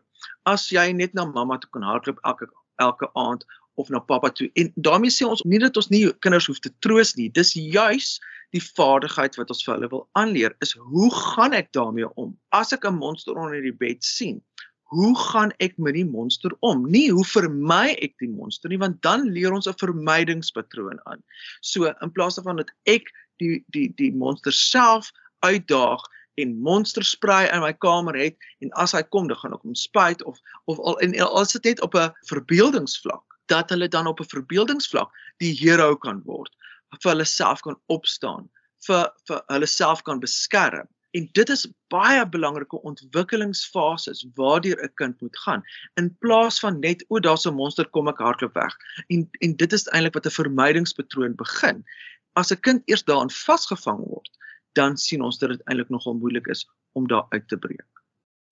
as 0.46 0.68
jy 0.70 0.92
net 0.92 1.14
na 1.14 1.24
mamma 1.24 1.58
toe 1.58 1.70
kan 1.70 1.82
hardloop 1.82 2.18
elke 2.24 2.48
elke 2.78 3.10
aand 3.14 3.44
of 3.74 3.88
na 3.88 3.98
pappa 3.98 4.30
toe. 4.30 4.50
En 4.54 4.72
daarmee 4.74 5.10
sê 5.10 5.26
ons 5.26 5.42
nie 5.42 5.58
dat 5.58 5.76
ons 5.76 5.88
nie 5.88 6.12
kinders 6.24 6.46
hoef 6.46 6.58
te 6.58 6.72
troos 6.78 7.14
nie. 7.16 7.28
Dis 7.30 7.52
juis 7.54 8.18
die 8.56 8.62
vaardigheid 8.62 9.36
wat 9.36 9.50
ons 9.52 9.64
vir 9.64 9.74
hulle 9.74 9.90
wil 9.92 10.08
aanleer 10.18 10.54
is 10.64 10.72
hoe 10.72 11.10
gaan 11.14 11.52
ek 11.52 11.72
daarmee 11.76 12.08
om? 12.16 12.36
As 12.50 12.72
ek 12.72 12.84
'n 12.84 12.98
monster 12.98 13.36
onder 13.36 13.60
die 13.62 13.72
bed 13.72 14.04
sien, 14.04 14.42
hoe 14.88 15.12
gaan 15.18 15.52
ek 15.60 15.76
met 15.76 15.94
die 15.94 16.06
monster 16.08 16.54
om? 16.64 16.86
Nie 16.90 17.10
hoe 17.12 17.24
vermy 17.28 17.92
ek 18.00 18.14
die 18.22 18.30
monster 18.30 18.72
nie, 18.72 18.80
want 18.80 19.02
dan 19.04 19.28
leer 19.32 19.52
ons 19.52 19.68
'n 19.68 19.76
vermydingspatroon 19.80 21.00
aan. 21.04 21.22
So 21.60 21.92
in 21.92 22.12
plaas 22.12 22.36
daarvan 22.36 22.56
dat 22.56 22.72
ek 22.86 23.12
die 23.38 23.64
die 23.68 23.88
die 23.96 24.12
monster 24.12 24.52
self 24.52 25.10
uitdaag 25.44 26.02
en 26.38 26.58
monstersprei 26.62 27.46
in 27.52 27.62
my 27.62 27.72
kamer 27.72 28.16
het 28.18 28.36
en 28.62 28.70
as 28.82 28.94
hy 28.96 29.02
kom 29.02 29.28
dan 29.28 29.38
gaan 29.40 29.56
ek 29.56 29.64
hom 29.66 29.74
spuit 29.78 30.22
of 30.24 30.38
of 30.70 30.78
al 30.80 30.98
en 31.04 31.16
as 31.26 31.54
dit 31.56 31.70
net 31.70 31.82
op 31.86 31.94
'n 31.94 32.12
verbeeldingsvlak 32.30 33.24
dat 33.52 33.70
hulle 33.70 33.88
dan 33.88 34.06
op 34.06 34.20
'n 34.20 34.32
verbeeldingsvlak 34.34 35.10
die 35.38 35.54
hero 35.62 35.96
kan 35.96 36.22
word 36.24 36.54
vir 37.02 37.12
hulle 37.12 37.24
self 37.24 37.62
kan 37.66 37.76
opstaan 37.86 38.48
vir 38.86 39.10
vir 39.28 39.42
hulle 39.48 39.66
self 39.66 40.02
kan 40.02 40.20
beskerm 40.20 40.88
En 41.18 41.28
dit 41.32 41.48
is 41.48 41.66
baie 41.92 42.22
belangrike 42.28 42.78
ontwikkelingsfases 42.90 44.26
waardeur 44.38 44.78
'n 44.84 44.92
kind 45.00 45.20
moet 45.20 45.38
gaan 45.44 45.62
in 46.00 46.16
plaas 46.18 46.60
van 46.60 46.78
net 46.80 47.04
o, 47.08 47.20
daar's 47.20 47.46
'n 47.46 47.54
monster, 47.54 47.88
kom 47.88 48.08
ek 48.08 48.22
hardloop 48.26 48.54
weg. 48.54 48.74
En 49.06 49.28
en 49.40 49.56
dit 49.56 49.72
is 49.72 49.88
eintlik 49.88 50.14
wat 50.14 50.26
'n 50.26 50.38
vermydingspatroon 50.40 51.34
begin. 51.34 51.84
As 52.32 52.52
'n 52.52 52.60
kind 52.60 52.82
eers 52.84 53.04
daarin 53.04 53.30
vasgevang 53.30 53.98
word, 53.98 54.30
dan 54.72 54.96
sien 54.96 55.22
ons 55.22 55.38
dat 55.38 55.48
dit 55.48 55.62
eintlik 55.64 55.88
nogal 55.88 56.14
moeilik 56.14 56.46
is 56.46 56.68
om 56.92 57.08
daar 57.08 57.26
uit 57.28 57.48
te 57.48 57.56
breek. 57.56 57.92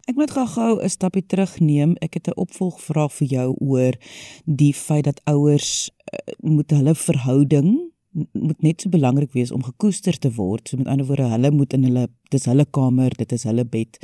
Ek 0.07 0.15
moet 0.15 0.31
gou-gou 0.31 0.83
'n 0.83 0.89
stapie 0.89 1.27
terugneem. 1.27 1.97
Ek 2.01 2.15
het 2.15 2.27
'n 2.29 2.41
opvolgvraag 2.41 3.13
vir 3.13 3.29
jou 3.29 3.49
oor 3.59 3.95
die 4.45 4.75
feit 4.75 5.05
dat 5.05 5.21
ouers 5.25 5.91
uh, 5.91 6.35
moet 6.41 6.71
hulle 6.71 6.95
verhouding 6.95 7.96
moet 8.33 8.63
net 8.63 8.81
so 8.81 8.93
belangrik 8.93 9.33
wees 9.33 9.53
om 9.53 9.65
gekoester 9.65 10.19
te 10.19 10.33
word. 10.33 10.69
So 10.69 10.81
met 10.81 10.89
ander 10.93 11.07
woorde, 11.07 11.29
hulle 11.33 11.51
moet 11.51 11.73
in 11.77 11.85
hulle 11.89 12.09
dis 12.33 12.49
hulle 12.49 12.67
kamer, 12.79 13.15
dit 13.17 13.33
is 13.33 13.45
hulle 13.49 13.65
bed. 13.65 13.99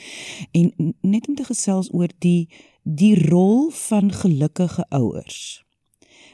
En 0.52 0.94
net 1.00 1.28
om 1.28 1.34
te 1.38 1.48
gesels 1.48 1.90
oor 1.92 2.12
die 2.24 2.48
die 2.82 3.14
rol 3.28 3.70
van 3.70 4.10
gelukkige 4.12 4.84
ouers. 4.90 5.62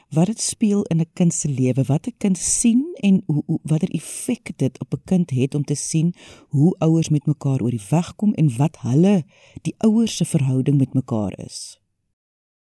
Wat 0.09 0.25
dit 0.25 0.41
speel 0.41 0.81
in 0.89 0.99
'n 0.99 1.11
kind 1.13 1.33
se 1.33 1.49
lewe, 1.49 1.83
wat 1.83 2.07
'n 2.07 2.17
kind 2.17 2.37
sien 2.37 2.95
en 3.01 3.21
hoe, 3.25 3.43
hoe 3.45 3.59
watter 3.63 3.89
effek 3.89 4.51
dit 4.57 4.79
op 4.79 4.93
'n 4.93 5.01
kind 5.05 5.29
het 5.29 5.55
om 5.55 5.63
te 5.63 5.75
sien 5.75 6.13
hoe 6.49 6.75
ouers 6.77 7.09
met 7.09 7.25
mekaar 7.25 7.61
oor 7.61 7.69
die 7.69 7.87
weg 7.89 8.15
kom 8.15 8.33
en 8.33 8.57
wat 8.57 8.77
hulle 8.81 9.23
die 9.61 9.75
ouers 9.77 10.15
se 10.15 10.25
verhouding 10.25 10.77
met 10.77 10.93
mekaar 10.93 11.39
is. 11.39 11.79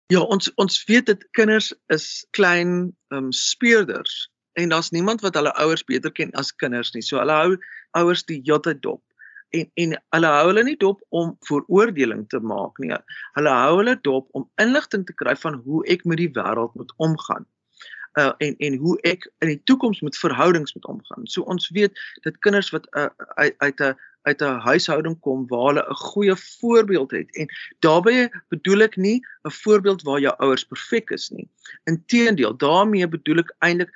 Ja, 0.08 0.20
ons 0.20 0.54
ons 0.54 0.84
weet 0.84 1.06
dit 1.06 1.28
kinders 1.32 1.74
is 1.88 2.28
klein 2.30 2.96
ehm 3.08 3.24
um, 3.24 3.32
speurders 3.32 4.31
en 4.54 4.70
daar's 4.70 4.92
niemand 4.92 5.22
wat 5.22 5.36
hulle 5.36 5.54
ouers 5.54 5.84
beter 5.84 6.12
ken 6.12 6.32
as 6.32 6.56
kinders 6.56 6.94
nie. 6.94 7.02
So 7.02 7.18
hulle 7.18 7.32
hou 7.32 7.58
ouers 7.92 8.26
die 8.26 8.42
hele 8.44 8.60
tyd 8.60 8.82
dop. 8.82 9.02
en 9.52 9.72
en 9.74 9.96
hulle 10.16 10.28
hou 10.32 10.46
hulle 10.48 10.64
nie 10.64 10.78
dop 10.80 11.02
om 11.10 11.34
vooroordeling 11.48 12.28
te 12.32 12.40
maak 12.40 12.78
nie. 12.80 12.94
Hulle 13.38 13.56
hou 13.64 13.80
hulle 13.82 13.98
dop 14.08 14.30
om 14.38 14.48
inligting 14.64 15.04
te 15.08 15.16
kry 15.24 15.36
van 15.44 15.60
hoe 15.66 15.82
ek 15.92 16.06
met 16.08 16.22
die 16.22 16.32
wêreld 16.38 16.76
moet 16.80 16.94
omgaan. 17.04 17.48
Uh 18.20 18.32
en 18.44 18.56
en 18.68 18.78
hoe 18.80 18.98
ek 19.08 19.28
in 19.44 19.54
die 19.54 19.62
toekoms 19.70 20.02
met 20.08 20.18
verhoudings 20.20 20.76
moet 20.76 20.88
omgaan. 20.94 21.28
So 21.28 21.44
ons 21.52 21.70
weet 21.76 22.00
dat 22.28 22.40
kinders 22.40 22.72
wat 22.76 22.88
uh, 22.96 23.10
uit 23.36 23.56
uit 23.58 23.82
'n 23.82 23.96
uit 24.22 24.42
'n 24.42 24.60
huishouding 24.68 25.20
kom 25.20 25.48
waar 25.48 25.68
hulle 25.68 25.86
'n 25.90 25.96
goeie 25.96 26.36
voorbeeld 26.36 27.12
het 27.12 27.36
en 27.36 27.48
daarbey 27.80 28.30
bedoel 28.50 28.82
ek 28.88 28.96
nie 28.96 29.20
'n 29.44 29.52
voorbeeld 29.52 30.02
waar 30.02 30.20
jou 30.20 30.36
ouers 30.38 30.66
perfek 30.66 31.10
is 31.10 31.30
nie. 31.30 31.48
Inteendeel, 31.84 32.58
daarmee 32.58 33.08
bedoel 33.08 33.38
ek 33.44 33.56
eintlik 33.60 33.92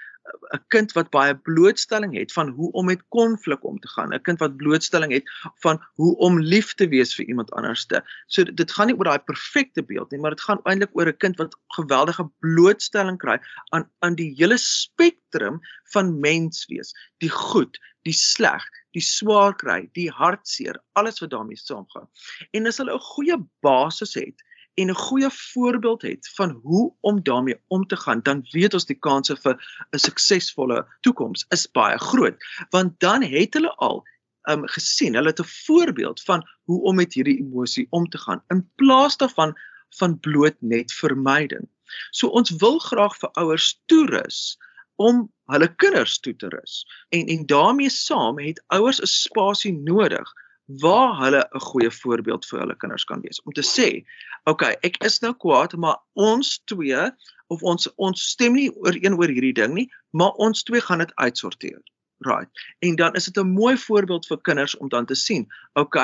'n 0.55 0.62
kind 0.74 0.94
wat 0.98 1.10
baie 1.13 1.36
blootstelling 1.48 2.13
het 2.17 2.34
van 2.34 2.50
hoe 2.58 2.72
om 2.72 2.86
met 2.86 3.03
konflik 3.13 3.63
om 3.63 3.79
te 3.79 3.88
gaan, 3.88 4.13
'n 4.13 4.22
kind 4.22 4.39
wat 4.39 4.58
blootstelling 4.58 5.12
het 5.13 5.29
van 5.65 5.82
hoe 6.01 6.15
om 6.17 6.39
lief 6.39 6.74
te 6.74 6.88
wees 6.88 7.15
vir 7.15 7.25
iemand 7.25 7.51
anderste. 7.51 8.03
So 8.27 8.44
dit 8.44 8.72
gaan 8.72 8.88
nie 8.88 8.96
oor 8.98 9.10
daai 9.10 9.25
perfekte 9.32 9.84
beeld 9.84 10.12
nie, 10.12 10.20
maar 10.20 10.36
dit 10.36 10.41
gaan 10.41 10.62
eintlik 10.63 10.98
oor 10.98 11.08
'n 11.08 11.17
kind 11.17 11.38
wat 11.38 11.58
geweldige 11.77 12.29
blootstelling 12.39 13.17
kry 13.17 13.39
aan 13.70 13.89
aan 14.00 14.15
die 14.15 14.34
hele 14.38 14.58
spektrum 14.58 15.60
van 15.94 16.20
menswees, 16.20 16.94
die 17.17 17.29
goed, 17.29 17.79
die 18.05 18.13
sleg, 18.13 18.65
die 18.94 19.01
swaar 19.01 19.55
kry, 19.55 19.89
die 19.94 20.10
hartseer, 20.10 20.79
alles 20.94 21.20
wat 21.20 21.29
daarmee 21.29 21.58
saamgaan. 21.58 22.10
En 22.51 22.67
as 22.67 22.77
hulle 22.77 22.94
'n 22.94 23.00
goeie 23.13 23.38
basis 23.62 24.13
het, 24.13 24.45
en 24.75 24.89
'n 24.89 25.03
goeie 25.08 25.29
voorbeeld 25.29 26.01
het 26.01 26.29
van 26.34 26.50
hoe 26.63 26.94
om 27.00 27.24
daarmee 27.24 27.60
om 27.67 27.88
te 27.88 27.98
gaan, 27.98 28.22
dan 28.22 28.48
weet 28.51 28.74
ons 28.74 28.86
die 28.86 29.00
kanse 29.00 29.36
vir 29.36 29.55
'n 29.91 29.98
suksesvolle 29.98 30.86
toekoms 31.01 31.46
is 31.50 31.72
baie 31.72 31.98
groot. 31.98 32.36
Want 32.70 33.00
dan 33.00 33.24
het 33.24 33.53
hulle 33.53 33.74
al 33.75 34.03
um 34.50 34.67
gesien, 34.67 35.15
hulle 35.15 35.27
het 35.27 35.39
'n 35.39 35.53
voorbeeld 35.65 36.22
van 36.22 36.48
hoe 36.63 36.82
om 36.82 36.96
met 36.96 37.13
hierdie 37.13 37.39
emosie 37.39 37.88
om 37.89 38.10
te 38.10 38.17
gaan 38.17 38.44
in 38.48 38.70
plaas 38.75 39.17
daarvan 39.17 39.55
van 39.89 40.20
bloot 40.20 40.55
net 40.60 40.94
vermyding. 40.94 41.67
So 42.12 42.27
ons 42.27 42.50
wil 42.50 42.79
graag 42.79 43.17
vir 43.17 43.29
ouers 43.29 43.82
toerus 43.86 44.58
om 44.96 45.32
hulle 45.46 45.75
kinders 45.75 46.20
toe 46.20 46.36
te 46.36 46.48
rus. 46.48 46.86
En 47.10 47.25
en 47.25 47.46
daarmee 47.46 47.89
saam 47.89 48.39
het 48.39 48.63
ouers 48.67 49.01
'n 49.01 49.05
spasie 49.05 49.74
nodig 49.74 50.34
waar 50.65 51.17
hulle 51.24 51.41
'n 51.53 51.60
goeie 51.60 51.91
voorbeeld 51.91 52.45
vir 52.45 52.60
hulle 52.60 52.75
kinders 52.75 53.03
kan 53.03 53.22
wees 53.22 53.41
om 53.43 53.53
te 53.53 53.62
sê, 53.62 54.05
"Oké, 54.43 54.51
okay, 54.51 54.77
ek 54.81 55.03
is 55.03 55.19
nou 55.22 55.34
kwaad, 55.34 55.75
maar 55.77 55.98
ons 56.13 56.62
twee 56.65 57.12
of 57.48 57.62
ons 57.63 57.88
ons 57.95 58.29
stem 58.31 58.53
nie 58.53 58.72
ooreen 58.72 59.17
oor 59.17 59.27
hierdie 59.27 59.53
ding 59.53 59.74
nie, 59.74 59.89
maar 60.12 60.31
ons 60.31 60.63
twee 60.63 60.81
gaan 60.81 61.00
dit 61.00 61.15
uitsorteer." 61.15 61.81
Right. 62.25 62.50
En 62.79 62.96
dan 62.96 63.13
is 63.13 63.25
dit 63.25 63.38
'n 63.38 63.48
mooi 63.48 63.77
voorbeeld 63.77 64.27
vir 64.27 64.41
kinders 64.41 64.77
om 64.77 64.89
dan 64.89 65.05
te 65.05 65.15
sien. 65.15 65.48
OK, 65.74 65.98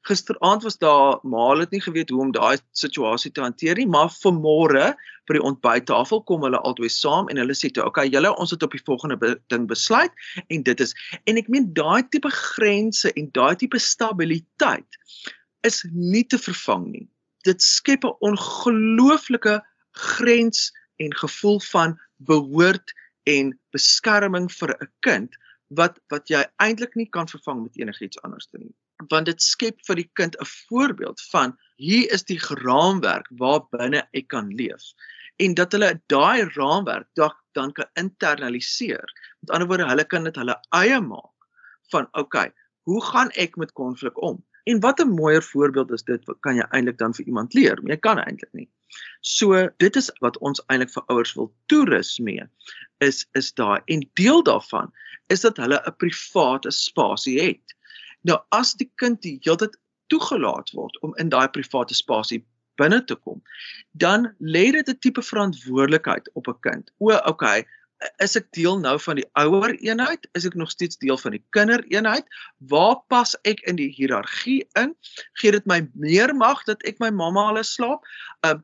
gisteraand 0.00 0.62
was 0.62 0.78
daar 0.78 1.18
maar 1.22 1.56
het 1.56 1.70
nie 1.70 1.80
geweet 1.80 2.10
hoe 2.10 2.20
om 2.20 2.32
daai 2.32 2.58
situasie 2.72 3.32
te 3.32 3.40
hanteer 3.40 3.76
nie, 3.76 3.86
maar 3.86 4.10
vanmôre 4.24 4.94
by 5.26 5.32
die 5.34 5.42
ontbyttafel 5.42 6.22
kom 6.22 6.42
hulle 6.42 6.58
albei 6.58 6.88
saam 6.88 7.28
en 7.28 7.36
hulle 7.36 7.54
sê 7.54 7.70
toe, 7.70 7.84
OK, 7.84 7.98
julle 8.08 8.36
ons 8.36 8.50
het 8.50 8.62
op 8.62 8.70
die 8.70 8.82
volgende 8.84 9.16
be 9.16 9.40
ding 9.52 9.66
besluit 9.68 10.12
en 10.46 10.62
dit 10.62 10.80
is 10.80 10.94
en 11.24 11.36
ek 11.36 11.48
meen 11.48 11.72
daai 11.74 12.08
tipe 12.08 12.30
grense 12.30 13.12
en 13.12 13.30
daai 13.32 13.56
tipe 13.56 13.78
stabiliteit 13.78 15.00
is 15.60 15.84
nie 15.92 16.24
te 16.24 16.38
vervang 16.38 16.86
nie. 16.92 17.08
Dit 17.44 17.62
skep 17.62 18.04
'n 18.04 18.16
ongelooflike 18.20 19.60
grens 19.92 20.72
en 20.96 21.14
gevoel 21.14 21.60
van 21.60 21.98
behoort 22.16 22.94
en 23.24 23.58
beskerming 23.74 24.48
vir 24.52 24.70
'n 24.80 24.88
kind 25.00 25.36
wat 25.68 25.98
wat 26.12 26.28
jy 26.30 26.44
eintlik 26.62 26.94
nie 26.94 27.08
kan 27.10 27.28
vervang 27.28 27.62
met 27.62 27.76
enigiets 27.76 28.20
anders 28.22 28.48
nie. 28.52 28.74
Want 29.10 29.26
dit 29.26 29.42
skep 29.42 29.80
vir 29.86 29.96
die 29.96 30.10
kind 30.14 30.36
'n 30.40 30.50
voorbeeld 30.68 31.20
van 31.30 31.56
hier 31.76 32.12
is 32.12 32.24
die 32.24 32.38
raamwerk 32.38 33.26
waarbinne 33.30 34.08
ek 34.12 34.28
kan 34.28 34.48
leef. 34.48 34.92
En 35.38 35.54
dat 35.54 35.72
hulle 35.72 36.00
daai 36.06 36.48
raamwerk 36.56 37.08
dan 37.52 37.72
kan 37.72 37.86
internaliseer. 37.94 39.04
Met 39.40 39.50
ander 39.50 39.68
woorde 39.68 39.88
hulle 39.88 40.04
kan 40.04 40.24
dit 40.24 40.36
hulle 40.36 40.56
eie 40.70 41.00
maak 41.00 41.34
van 41.90 42.08
okay 42.12 42.52
hoe 42.86 43.02
gaan 43.04 43.30
ek 43.30 43.56
met 43.56 43.72
konflik 43.72 44.22
om 44.22 44.44
en 44.66 44.80
wat 44.80 45.00
'n 45.00 45.14
mooier 45.14 45.42
voorbeeld 45.42 45.92
is 45.92 46.02
dit 46.02 46.22
kan 46.40 46.56
jy 46.56 46.66
eintlik 46.70 46.98
dan 46.98 47.14
vir 47.14 47.26
iemand 47.26 47.54
leer 47.54 47.80
jy 47.84 47.96
kan 47.96 48.18
eintlik 48.18 48.52
nie 48.52 48.68
so 49.20 49.68
dit 49.76 49.96
is 49.96 50.10
wat 50.20 50.38
ons 50.38 50.62
eintlik 50.66 50.92
vir 50.94 51.04
ouers 51.08 51.34
wil 51.34 51.52
toerus 51.66 52.18
mee 52.18 52.44
is 52.98 53.26
is 53.34 53.52
daai 53.52 53.80
en 53.86 54.08
deel 54.14 54.42
daarvan 54.42 54.92
is 55.26 55.40
dat 55.40 55.56
hulle 55.56 55.80
'n 55.86 55.96
private 55.96 56.70
spasie 56.70 57.40
het. 57.40 57.74
Nou 58.22 58.38
as 58.50 58.74
die 58.74 58.90
kind 58.94 59.22
die 59.22 59.38
heeltyd 59.42 59.76
toegelaat 60.06 60.70
word 60.70 60.98
om 61.02 61.14
in 61.16 61.28
daai 61.28 61.48
private 61.48 61.94
spasie 61.94 62.44
binne 62.76 63.04
te 63.04 63.14
kom, 63.14 63.42
dan 63.92 64.34
lê 64.40 64.70
dit 64.72 64.88
'n 64.88 64.98
tipe 64.98 65.22
verantwoordelikheid 65.22 66.30
op 66.34 66.48
'n 66.48 66.60
kind. 66.60 66.90
O, 66.98 67.12
okay, 67.26 67.66
is 68.22 68.36
ek 68.38 68.48
deel 68.56 68.78
nou 68.80 68.96
van 69.00 69.20
die 69.20 69.26
ouer 69.40 69.74
eenheid? 69.80 70.26
Is 70.38 70.46
ek 70.48 70.56
nog 70.58 70.70
steeds 70.70 70.98
deel 71.00 71.18
van 71.20 71.36
die 71.36 71.42
kinder 71.56 71.84
eenheid? 71.92 72.26
Waar 72.70 72.98
pas 73.12 73.34
ek 73.48 73.62
in 73.70 73.78
die 73.80 73.88
hiërargie 73.96 74.62
in? 74.80 74.94
Gee 75.40 75.54
dit 75.56 75.66
my 75.66 75.80
meer 75.94 76.34
mag 76.36 76.62
dat 76.68 76.82
ek 76.88 77.00
my 77.02 77.10
mamma 77.10 77.48
hulle 77.50 77.64
slaap? 77.64 78.04
Uh 78.46 78.58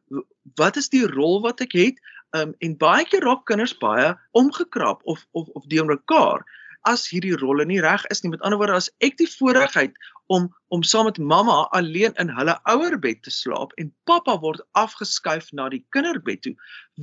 wat 0.59 0.77
is 0.77 0.91
die 0.91 1.05
rol 1.07 1.41
wat 1.45 1.63
ek 1.65 1.77
het? 1.79 2.01
Um 2.37 2.57
en 2.61 2.77
baie 2.77 3.05
keer 3.09 3.25
raak 3.25 3.47
kinders 3.49 3.75
baie 3.79 4.13
omgekrap 4.39 5.01
of 5.05 5.25
of 5.33 5.49
of 5.57 5.69
deur 5.73 5.89
mekaar 5.89 6.45
as 6.89 7.07
hierdie 7.07 7.37
rolle 7.39 7.65
nie 7.69 7.81
reg 7.81 8.03
is 8.11 8.23
nie. 8.23 8.33
Met 8.33 8.43
ander 8.43 8.59
woorde, 8.59 8.75
as 8.75 8.91
ek 9.07 9.17
die 9.21 9.31
voorregheid 9.31 9.95
om 10.33 10.51
om 10.75 10.83
saam 10.83 11.07
met 11.09 11.19
mamma 11.19 11.69
alleen 11.77 12.15
in 12.23 12.33
hulle 12.33 12.57
ouerbed 12.73 13.23
te 13.23 13.31
slaap 13.31 13.73
en 13.79 13.93
pappa 14.09 14.39
word 14.41 14.63
afgeskuif 14.81 15.51
na 15.53 15.69
die 15.73 15.83
kinderbed 15.95 16.43
toe, 16.47 16.55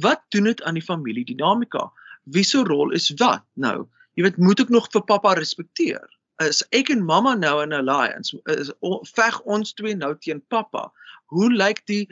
wat 0.04 0.24
doen 0.36 0.50
dit 0.50 0.64
aan 0.64 0.80
die 0.80 0.86
familiedinamika? 0.86 1.88
Wie 2.34 2.44
se 2.44 2.64
rol 2.64 2.94
is 2.98 3.10
wat? 3.20 3.44
Nou, 3.54 3.88
jy 4.18 4.26
weet, 4.28 4.38
moet 4.38 4.60
ek 4.64 4.74
nog 4.74 4.90
vir 4.94 5.06
pappa 5.10 5.36
respekteer? 5.40 6.06
As 6.40 6.62
ek 6.76 6.90
en 6.94 7.04
mamma 7.04 7.36
nou 7.36 7.60
in 7.64 7.74
'n 7.74 7.82
alliance, 7.82 8.36
is 8.56 8.72
veg 9.16 9.40
ons 9.42 9.74
twee 9.74 9.96
nou 9.96 10.16
teen 10.24 10.42
pappa. 10.50 10.92
Hoe 11.34 11.50
lyk 11.52 11.86
die 11.86 12.08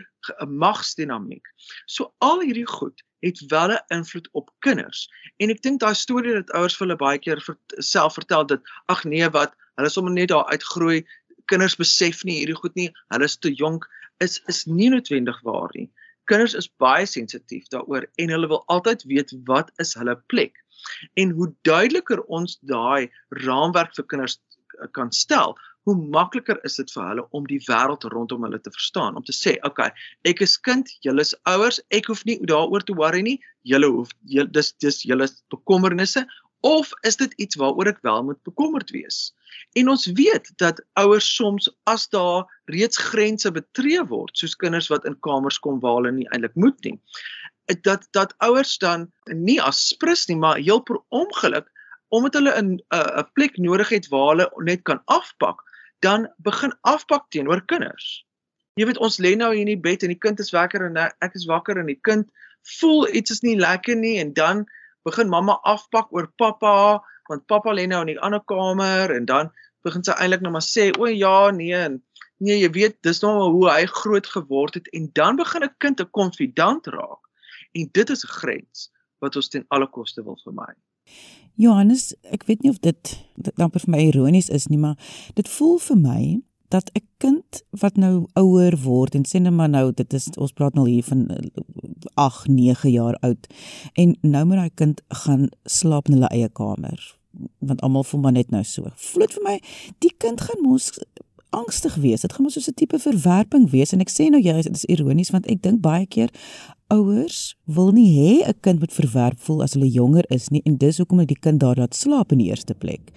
magsdinamiek? 0.45 1.45
So 1.87 2.13
al 2.19 2.41
hierdie 2.41 2.67
goed 2.67 3.01
het 3.25 3.39
wel 3.47 3.71
'n 3.71 3.83
invloed 3.87 4.29
op 4.31 4.51
kinders. 4.59 5.09
En 5.37 5.49
ek 5.49 5.61
dink 5.61 5.79
daai 5.79 5.95
storie 5.95 6.33
dat 6.33 6.51
ouers 6.51 6.75
vir 6.77 6.87
hulle 6.87 6.97
baie 6.97 7.19
keer 7.19 7.41
vir, 7.41 7.57
self 7.79 8.13
vertel 8.13 8.45
dat 8.45 8.61
ag 8.85 9.03
nee 9.03 9.29
wat, 9.29 9.55
hulle 9.75 9.89
sommer 9.89 10.11
net 10.11 10.29
daar 10.29 10.45
uitgroei, 10.45 11.05
kinders 11.45 11.75
besef 11.75 12.23
nie 12.23 12.39
hierdie 12.39 12.55
goed 12.55 12.75
nie, 12.75 12.91
hulle 13.07 13.23
is 13.23 13.37
te 13.37 13.53
jonk, 13.53 13.87
is 14.19 14.41
is 14.47 14.65
nie 14.65 14.89
noodwendig 14.89 15.41
waar 15.41 15.69
nie. 15.73 15.89
Kinders 16.27 16.55
is 16.59 16.69
baie 16.83 17.05
sensitief 17.07 17.69
daaroor 17.73 18.07
en 18.21 18.33
hulle 18.35 18.49
wil 18.51 18.63
altyd 18.73 19.05
weet 19.11 19.33
wat 19.49 19.71
is 19.83 19.95
hulle 19.99 20.17
plek. 20.33 20.59
En 21.15 21.31
hoe 21.37 21.49
duideliker 21.67 22.21
ons 22.39 22.59
daai 22.61 23.09
raamwerk 23.45 23.95
vir 23.95 24.05
kinders 24.11 24.37
kan 24.93 25.11
stel, 25.15 25.55
hoe 25.87 25.95
makliker 25.95 26.57
is 26.67 26.75
dit 26.81 26.89
vir 26.91 27.05
hulle 27.09 27.23
om 27.37 27.45
die 27.47 27.59
wêreld 27.63 28.03
rondom 28.11 28.43
hulle 28.43 28.59
te 28.59 28.73
verstaan 28.75 29.15
om 29.19 29.23
te 29.27 29.35
sê 29.35 29.53
okay 29.69 29.87
ek 30.31 30.43
is 30.43 30.57
kind 30.67 30.91
julle 31.05 31.23
is 31.23 31.31
ouers 31.51 31.79
ek 31.99 32.09
hoef 32.11 32.25
nie 32.27 32.35
daaroor 32.51 32.83
te 32.89 32.95
worry 33.01 33.23
nie 33.27 33.37
julle 33.71 33.87
hoef 33.93 34.11
julle 34.33 34.51
dis 34.57 34.73
dis 34.83 34.99
julle 35.07 35.29
bekommernisse 35.53 36.25
of 36.67 36.91
is 37.07 37.19
dit 37.23 37.37
iets 37.45 37.59
waaroor 37.61 37.93
ek 37.93 38.03
wel 38.09 38.27
moet 38.29 38.41
bekommerd 38.49 38.91
wees 38.97 39.21
en 39.79 39.89
ons 39.89 40.05
weet 40.19 40.51
dat 40.61 40.81
ouers 40.93 41.27
soms 41.35 41.69
as 41.83 42.07
daar 42.09 42.45
reeds 42.65 42.97
grense 42.97 43.51
betree 43.51 44.03
word 44.11 44.37
soos 44.37 44.55
kinders 44.55 44.89
wat 44.93 45.05
in 45.05 45.19
kamers 45.19 45.59
kom 45.59 45.79
waar 45.79 45.99
hulle 46.01 46.11
nie 46.11 46.29
eintlik 46.31 46.55
moet 46.55 46.79
nie 46.83 46.97
dat 47.87 48.07
dat 48.11 48.33
ouers 48.37 48.77
dan 48.77 49.11
nie 49.25 49.59
as 49.61 49.87
sprus 49.87 50.27
nie 50.27 50.39
maar 50.39 50.57
heel 50.57 50.79
per 50.79 51.01
ongeluk 51.09 51.67
omdat 52.07 52.33
hulle 52.33 52.53
'n 52.61 52.79
'n 52.95 53.29
plek 53.33 53.57
nodig 53.57 53.89
het 53.89 54.07
waar 54.07 54.29
hulle 54.29 54.51
net 54.63 54.81
kan 54.83 55.01
afpak 55.05 55.63
dan 55.99 56.33
begin 56.37 56.73
afpak 56.81 57.29
teenoor 57.29 57.65
kinders. 57.65 58.25
Jy 58.73 58.85
weet 58.85 58.97
ons 58.97 59.17
lê 59.17 59.35
nou 59.35 59.51
hier 59.51 59.65
in 59.65 59.73
die 59.73 59.79
bed 59.89 60.03
en 60.03 60.13
die 60.13 60.21
kind 60.21 60.39
is 60.39 60.53
wakker 60.53 60.85
en 60.85 60.97
ek 60.97 61.33
is 61.33 61.47
wakker 61.49 61.77
en 61.77 61.89
die 61.89 61.99
kind 62.01 62.29
voel 62.77 63.07
iets 63.09 63.31
is 63.31 63.41
nie 63.41 63.57
lekker 63.57 63.95
nie 63.95 64.19
en 64.21 64.33
dan 64.33 64.65
begin 65.07 65.29
mamma 65.29 65.57
afpak 65.63 66.11
oor 66.13 66.27
pappa 66.37 67.01
want 67.27 67.45
pappa 67.47 67.73
lê 67.73 67.87
nou 67.87 68.01
in 68.05 68.13
die 68.13 68.19
ander 68.19 68.43
kamer 68.51 69.13
en 69.15 69.25
dan 69.25 69.51
begin 69.83 70.03
sy 70.03 70.15
eintlik 70.17 70.43
nou 70.43 70.51
maar 70.55 70.65
sê 70.65 70.89
o 70.97 71.07
ja 71.11 71.51
nee 71.51 71.75
en 71.75 72.01
nee 72.37 72.59
jy 72.59 72.69
weet 72.79 72.99
dis 73.07 73.21
nou 73.23 73.33
hoe 73.55 73.69
hy 73.69 73.85
groot 74.01 74.27
geword 74.27 74.79
het 74.79 74.87
en 74.97 75.09
dan 75.13 75.35
begin 75.35 75.63
'n 75.63 75.75
kind 75.77 76.01
'n 76.01 76.11
konfidant 76.11 76.87
raak 76.87 77.23
en 77.73 77.89
dit 77.91 78.09
is 78.09 78.23
'n 78.23 78.35
grens 78.41 78.91
wat 79.19 79.35
ons 79.35 79.49
ten 79.49 79.65
alle 79.67 79.87
koste 79.87 80.23
wil 80.23 80.39
vermy. 80.43 80.73
Johannes, 81.57 82.13
ek 82.21 82.43
weet 82.45 82.61
nie 82.61 82.69
of 82.69 82.79
dit 82.79 83.13
dan 83.57 83.71
vir 83.73 83.81
my 83.89 83.97
ironies 83.97 84.49
is 84.49 84.67
nie, 84.67 84.77
maar 84.77 84.97
dit 85.33 85.49
voel 85.49 85.79
vir 85.79 85.97
my 85.97 86.21
dat 86.67 86.91
'n 86.93 87.05
kind 87.17 87.63
wat 87.69 87.95
nou 87.95 88.25
ouer 88.33 88.77
word 88.83 89.15
en 89.15 89.25
sê 89.27 89.39
net 89.39 89.53
maar 89.53 89.69
nou 89.69 89.91
dit 89.91 90.13
is 90.13 90.29
ons 90.37 90.51
praat 90.51 90.73
nou 90.73 90.89
hier 90.89 91.03
van 91.03 91.27
8, 92.13 92.47
9 92.47 92.89
jaar 92.89 93.15
oud 93.19 93.47
en 93.93 94.17
nou 94.21 94.45
moet 94.45 94.57
daai 94.57 94.73
kind 94.75 95.01
gaan 95.07 95.49
slaap 95.63 96.07
in 96.07 96.13
hulle 96.13 96.29
eie 96.29 96.49
kamer 96.49 97.17
want 97.59 97.81
almal 97.81 98.03
voel 98.03 98.21
maar 98.21 98.31
net 98.31 98.49
nou 98.49 98.63
so. 98.63 98.91
Dit 99.13 99.33
vir 99.33 99.43
my 99.43 99.55
die 100.03 100.13
kind 100.17 100.41
gaan 100.41 100.61
mos 100.65 100.91
angstig 101.57 101.95
wees. 102.03 102.23
Dit 102.25 102.33
gaan 102.33 102.45
mos 102.45 102.53
so 102.53 102.71
'n 102.71 102.73
tipe 102.73 102.99
verwerping 102.99 103.69
wees 103.71 103.93
en 103.93 104.01
ek 104.01 104.11
sê 104.13 104.29
nou 104.29 104.41
jy 104.41 104.53
dit 104.61 104.75
is 104.75 104.85
ironies 104.85 105.31
want 105.35 105.47
ek 105.47 105.61
dink 105.61 105.81
baie 105.81 106.05
keer 106.05 106.29
ouers 106.93 107.55
wil 107.65 107.91
nie 107.91 108.09
hê 108.19 108.31
'n 108.47 108.59
kind 108.61 108.79
moet 108.79 108.93
verwerp 108.93 109.39
voel 109.39 109.63
as 109.63 109.73
hulle 109.73 109.89
jonger 109.89 110.25
is 110.29 110.49
nie 110.49 110.61
en 110.65 110.77
dis 110.77 110.97
hoekom 110.97 111.17
hulle 111.17 111.33
die 111.33 111.43
kind 111.45 111.59
daar 111.59 111.75
laat 111.75 111.95
slaap 111.95 112.31
in 112.31 112.37
die 112.37 112.49
eerste 112.49 112.73
plek. 112.73 113.11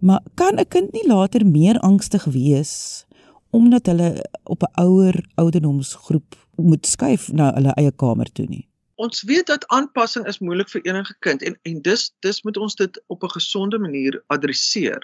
Maar 0.00 0.20
kan 0.34 0.58
'n 0.58 0.68
kind 0.68 0.92
nie 0.92 1.06
later 1.06 1.46
meer 1.46 1.78
angstig 1.80 2.24
wees 2.24 3.04
omdat 3.50 3.86
hulle 3.86 4.24
op 4.44 4.62
'n 4.62 4.80
ouer 4.80 5.16
ouderdomsgroep 5.34 6.36
moet 6.56 6.86
skuif 6.86 7.32
na 7.32 7.52
hulle 7.54 7.72
eie 7.76 7.92
kamer 7.92 8.32
toe 8.32 8.46
nie? 8.48 8.68
Ons 8.94 9.22
weet 9.22 9.46
dat 9.46 9.66
aanpassing 9.66 10.26
is 10.26 10.38
moeilik 10.38 10.68
vir 10.68 10.80
enige 10.88 11.14
kind 11.20 11.42
en 11.42 11.58
en 11.62 11.82
dis 11.82 12.12
dis 12.20 12.42
moet 12.42 12.56
ons 12.56 12.74
dit 12.74 13.02
op 13.06 13.22
'n 13.22 13.34
gesonde 13.38 13.78
manier 13.78 14.22
adresseer. 14.26 15.02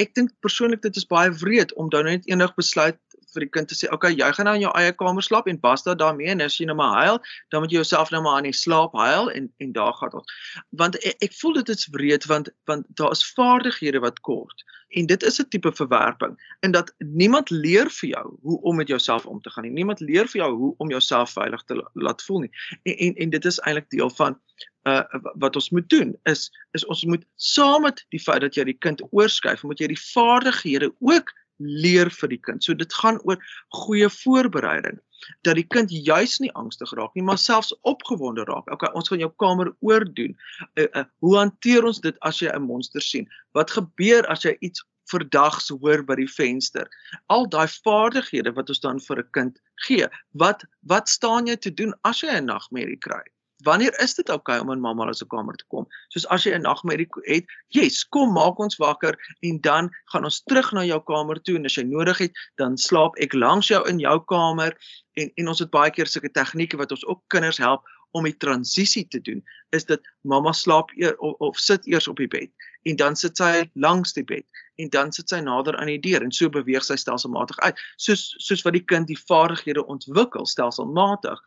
Ek 0.00 0.14
dink 0.14 0.30
persoonlik 0.40 0.82
dit 0.82 0.96
is 0.96 1.06
baie 1.06 1.30
wreed 1.30 1.74
om 1.74 1.90
dan 1.90 2.04
net 2.04 2.26
eendag 2.26 2.54
besluit 2.54 2.98
vir 3.34 3.44
die 3.44 3.50
kind 3.50 3.68
te 3.68 3.74
sê, 3.74 3.86
"Oké, 3.86 3.94
okay, 3.94 4.12
jy 4.14 4.32
gaan 4.32 4.46
nou 4.46 4.54
in 4.54 4.62
jou 4.62 4.72
eie 4.78 4.92
kamer 4.92 5.22
slaap 5.22 5.48
en 5.48 5.60
basta 5.60 5.94
daarmee 5.94 6.28
en 6.28 6.40
as 6.40 6.58
jy 6.58 6.66
nou 6.66 6.76
maar 6.76 7.04
huil, 7.04 7.18
dan 7.50 7.60
moet 7.62 7.70
jy 7.70 7.82
jouself 7.82 8.10
nou 8.10 8.22
maar 8.22 8.36
aan 8.36 8.50
die 8.50 8.52
slaap 8.52 8.94
huil 8.94 9.30
en 9.30 9.52
en 9.58 9.72
daar 9.72 9.92
gaan 9.92 10.12
ons." 10.12 10.32
Want 10.70 10.96
ek, 11.04 11.16
ek 11.22 11.32
voel 11.40 11.54
dit 11.54 11.68
is 11.68 11.88
wreed 11.90 12.24
want 12.26 12.48
want 12.66 12.86
daar 12.94 13.10
is 13.10 13.32
vaardighede 13.34 14.00
wat 14.00 14.20
kort. 14.20 14.64
En 14.94 15.06
dit 15.06 15.22
is 15.22 15.40
'n 15.40 15.48
tipe 15.48 15.72
verwerping 15.72 16.38
in 16.60 16.70
dat 16.70 16.94
niemand 16.98 17.50
leer 17.50 17.90
vir 17.90 18.08
jou 18.08 18.38
hoe 18.42 18.60
om 18.60 18.76
met 18.76 18.88
jouself 18.88 19.26
om 19.26 19.40
te 19.40 19.50
gaan 19.50 19.64
nie. 19.64 19.72
Niemand 19.72 20.00
leer 20.00 20.28
vir 20.28 20.40
jou 20.40 20.52
hoe 20.54 20.74
om 20.78 20.88
jouself 20.88 21.30
veilig 21.30 21.64
te 21.64 21.90
laat 21.92 22.22
voel 22.22 22.40
nie. 22.40 22.50
En 22.82 22.96
en, 22.96 23.14
en 23.14 23.30
dit 23.30 23.44
is 23.44 23.58
eintlik 23.58 23.90
deel 23.90 24.10
van 24.10 24.40
uh 24.84 25.02
wat 25.40 25.56
ons 25.56 25.70
moet 25.70 25.88
doen 25.88 26.12
is 26.24 26.50
is 26.72 26.84
ons 26.92 27.04
moet 27.04 27.24
saam 27.36 27.82
met 27.82 28.04
die 28.10 28.20
feit 28.20 28.40
dat 28.40 28.56
jy 28.56 28.64
die 28.64 28.80
kind 28.86 29.02
oorskuif, 29.10 29.62
moet 29.62 29.80
jy 29.80 29.88
die 29.94 30.04
vaardighede 30.12 30.92
ook 31.00 31.32
leer 31.58 32.10
vir 32.10 32.28
die 32.28 32.40
kind. 32.40 32.64
So 32.64 32.74
dit 32.74 32.92
gaan 33.00 33.20
oor 33.24 33.38
goeie 33.84 34.08
voorbereiding 34.10 35.00
dat 35.46 35.56
die 35.56 35.66
kind 35.66 35.92
juis 35.92 36.38
nie 36.42 36.52
angstig 36.58 36.90
raak 36.98 37.14
nie, 37.16 37.24
maar 37.24 37.38
selfs 37.40 37.72
opgewonde 37.88 38.44
raak. 38.44 38.68
Okay, 38.72 38.90
ons 38.92 39.08
gaan 39.08 39.22
jou 39.22 39.30
kamer 39.40 39.70
oordoen. 39.80 40.34
Uh, 40.74 40.88
uh, 40.92 41.04
hoe 41.24 41.36
hanteer 41.38 41.86
ons 41.88 42.00
dit 42.04 42.18
as 42.20 42.42
jy 42.42 42.50
'n 42.52 42.66
monster 42.66 43.00
sien? 43.00 43.28
Wat 43.54 43.70
gebeur 43.70 44.26
as 44.28 44.44
jy 44.44 44.56
iets 44.60 44.84
verdags 45.08 45.68
hoor 45.68 46.02
by 46.04 46.16
die 46.16 46.28
venster? 46.28 46.88
Al 47.28 47.48
daai 47.48 47.68
vaardighede 47.68 48.52
wat 48.52 48.68
ons 48.68 48.80
dan 48.80 49.00
vir 49.00 49.18
'n 49.24 49.30
kind 49.32 49.60
gee. 49.86 50.08
Wat 50.32 50.64
wat 50.82 51.08
staan 51.08 51.46
jy 51.46 51.56
te 51.56 51.70
doen 51.70 51.94
as 52.04 52.20
jy 52.20 52.28
'n 52.28 52.46
nagmerrie 52.46 53.00
kry? 53.00 53.24
Wanneer 53.64 53.94
is 54.02 54.14
dit 54.14 54.28
oukei 54.28 54.58
okay 54.58 54.64
om 54.64 54.72
in 54.72 54.80
mamma 54.80 55.12
se 55.12 55.26
kamer 55.26 55.56
te 55.56 55.64
kom? 55.68 55.86
Soos 56.08 56.26
as 56.26 56.44
jy 56.44 56.54
'n 56.54 56.62
nagmerrie 56.62 57.08
het, 57.26 57.44
yes, 57.68 58.04
kom 58.04 58.32
maak 58.32 58.58
ons 58.58 58.76
wakker 58.76 59.16
en 59.42 59.60
dan 59.60 59.90
gaan 60.12 60.24
ons 60.24 60.42
terug 60.48 60.72
na 60.72 60.84
jou 60.84 61.00
kamer 61.00 61.40
toe 61.42 61.56
en 61.56 61.64
as 61.64 61.76
jy 61.76 61.84
nodig 61.84 62.18
het, 62.18 62.32
dan 62.56 62.76
slaap 62.76 63.18
ek 63.18 63.34
langs 63.34 63.68
jou 63.68 63.82
in 63.88 63.98
jou 63.98 64.18
kamer 64.24 64.76
en 65.16 65.30
en 65.36 65.48
ons 65.48 65.58
het 65.58 65.70
baie 65.70 65.90
keer 65.90 66.06
sulke 66.06 66.30
tegnieke 66.30 66.76
wat 66.76 66.90
ons 66.90 67.06
ook 67.06 67.22
kinders 67.28 67.58
help 67.58 67.82
om 68.14 68.24
die 68.24 68.36
transisie 68.38 69.06
te 69.10 69.20
doen 69.20 69.42
is 69.74 69.84
dit 69.84 70.10
mamma 70.22 70.52
slaap 70.52 70.90
eer, 70.96 71.16
of, 71.18 71.34
of 71.38 71.58
sit 71.58 71.86
eers 71.90 72.08
op 72.08 72.20
die 72.22 72.30
bed 72.30 72.50
en 72.88 72.98
dan 73.00 73.16
sit 73.18 73.36
sy 73.40 73.64
langs 73.74 74.14
die 74.14 74.24
bed 74.26 74.44
en 74.82 74.90
dan 74.94 75.10
sit 75.14 75.30
sy 75.30 75.40
nader 75.42 75.76
aan 75.80 75.90
die 75.90 76.00
deur 76.02 76.22
en 76.22 76.32
so 76.34 76.50
beweeg 76.52 76.86
sy 76.86 76.96
stelselmatig 77.00 77.58
uit 77.66 77.80
soos 77.96 78.28
soos 78.42 78.62
wat 78.66 78.76
die 78.78 78.84
kind 78.92 79.10
die 79.10 79.18
vaardighede 79.18 79.82
ontwikkel 79.90 80.46
stelselmatig 80.46 81.42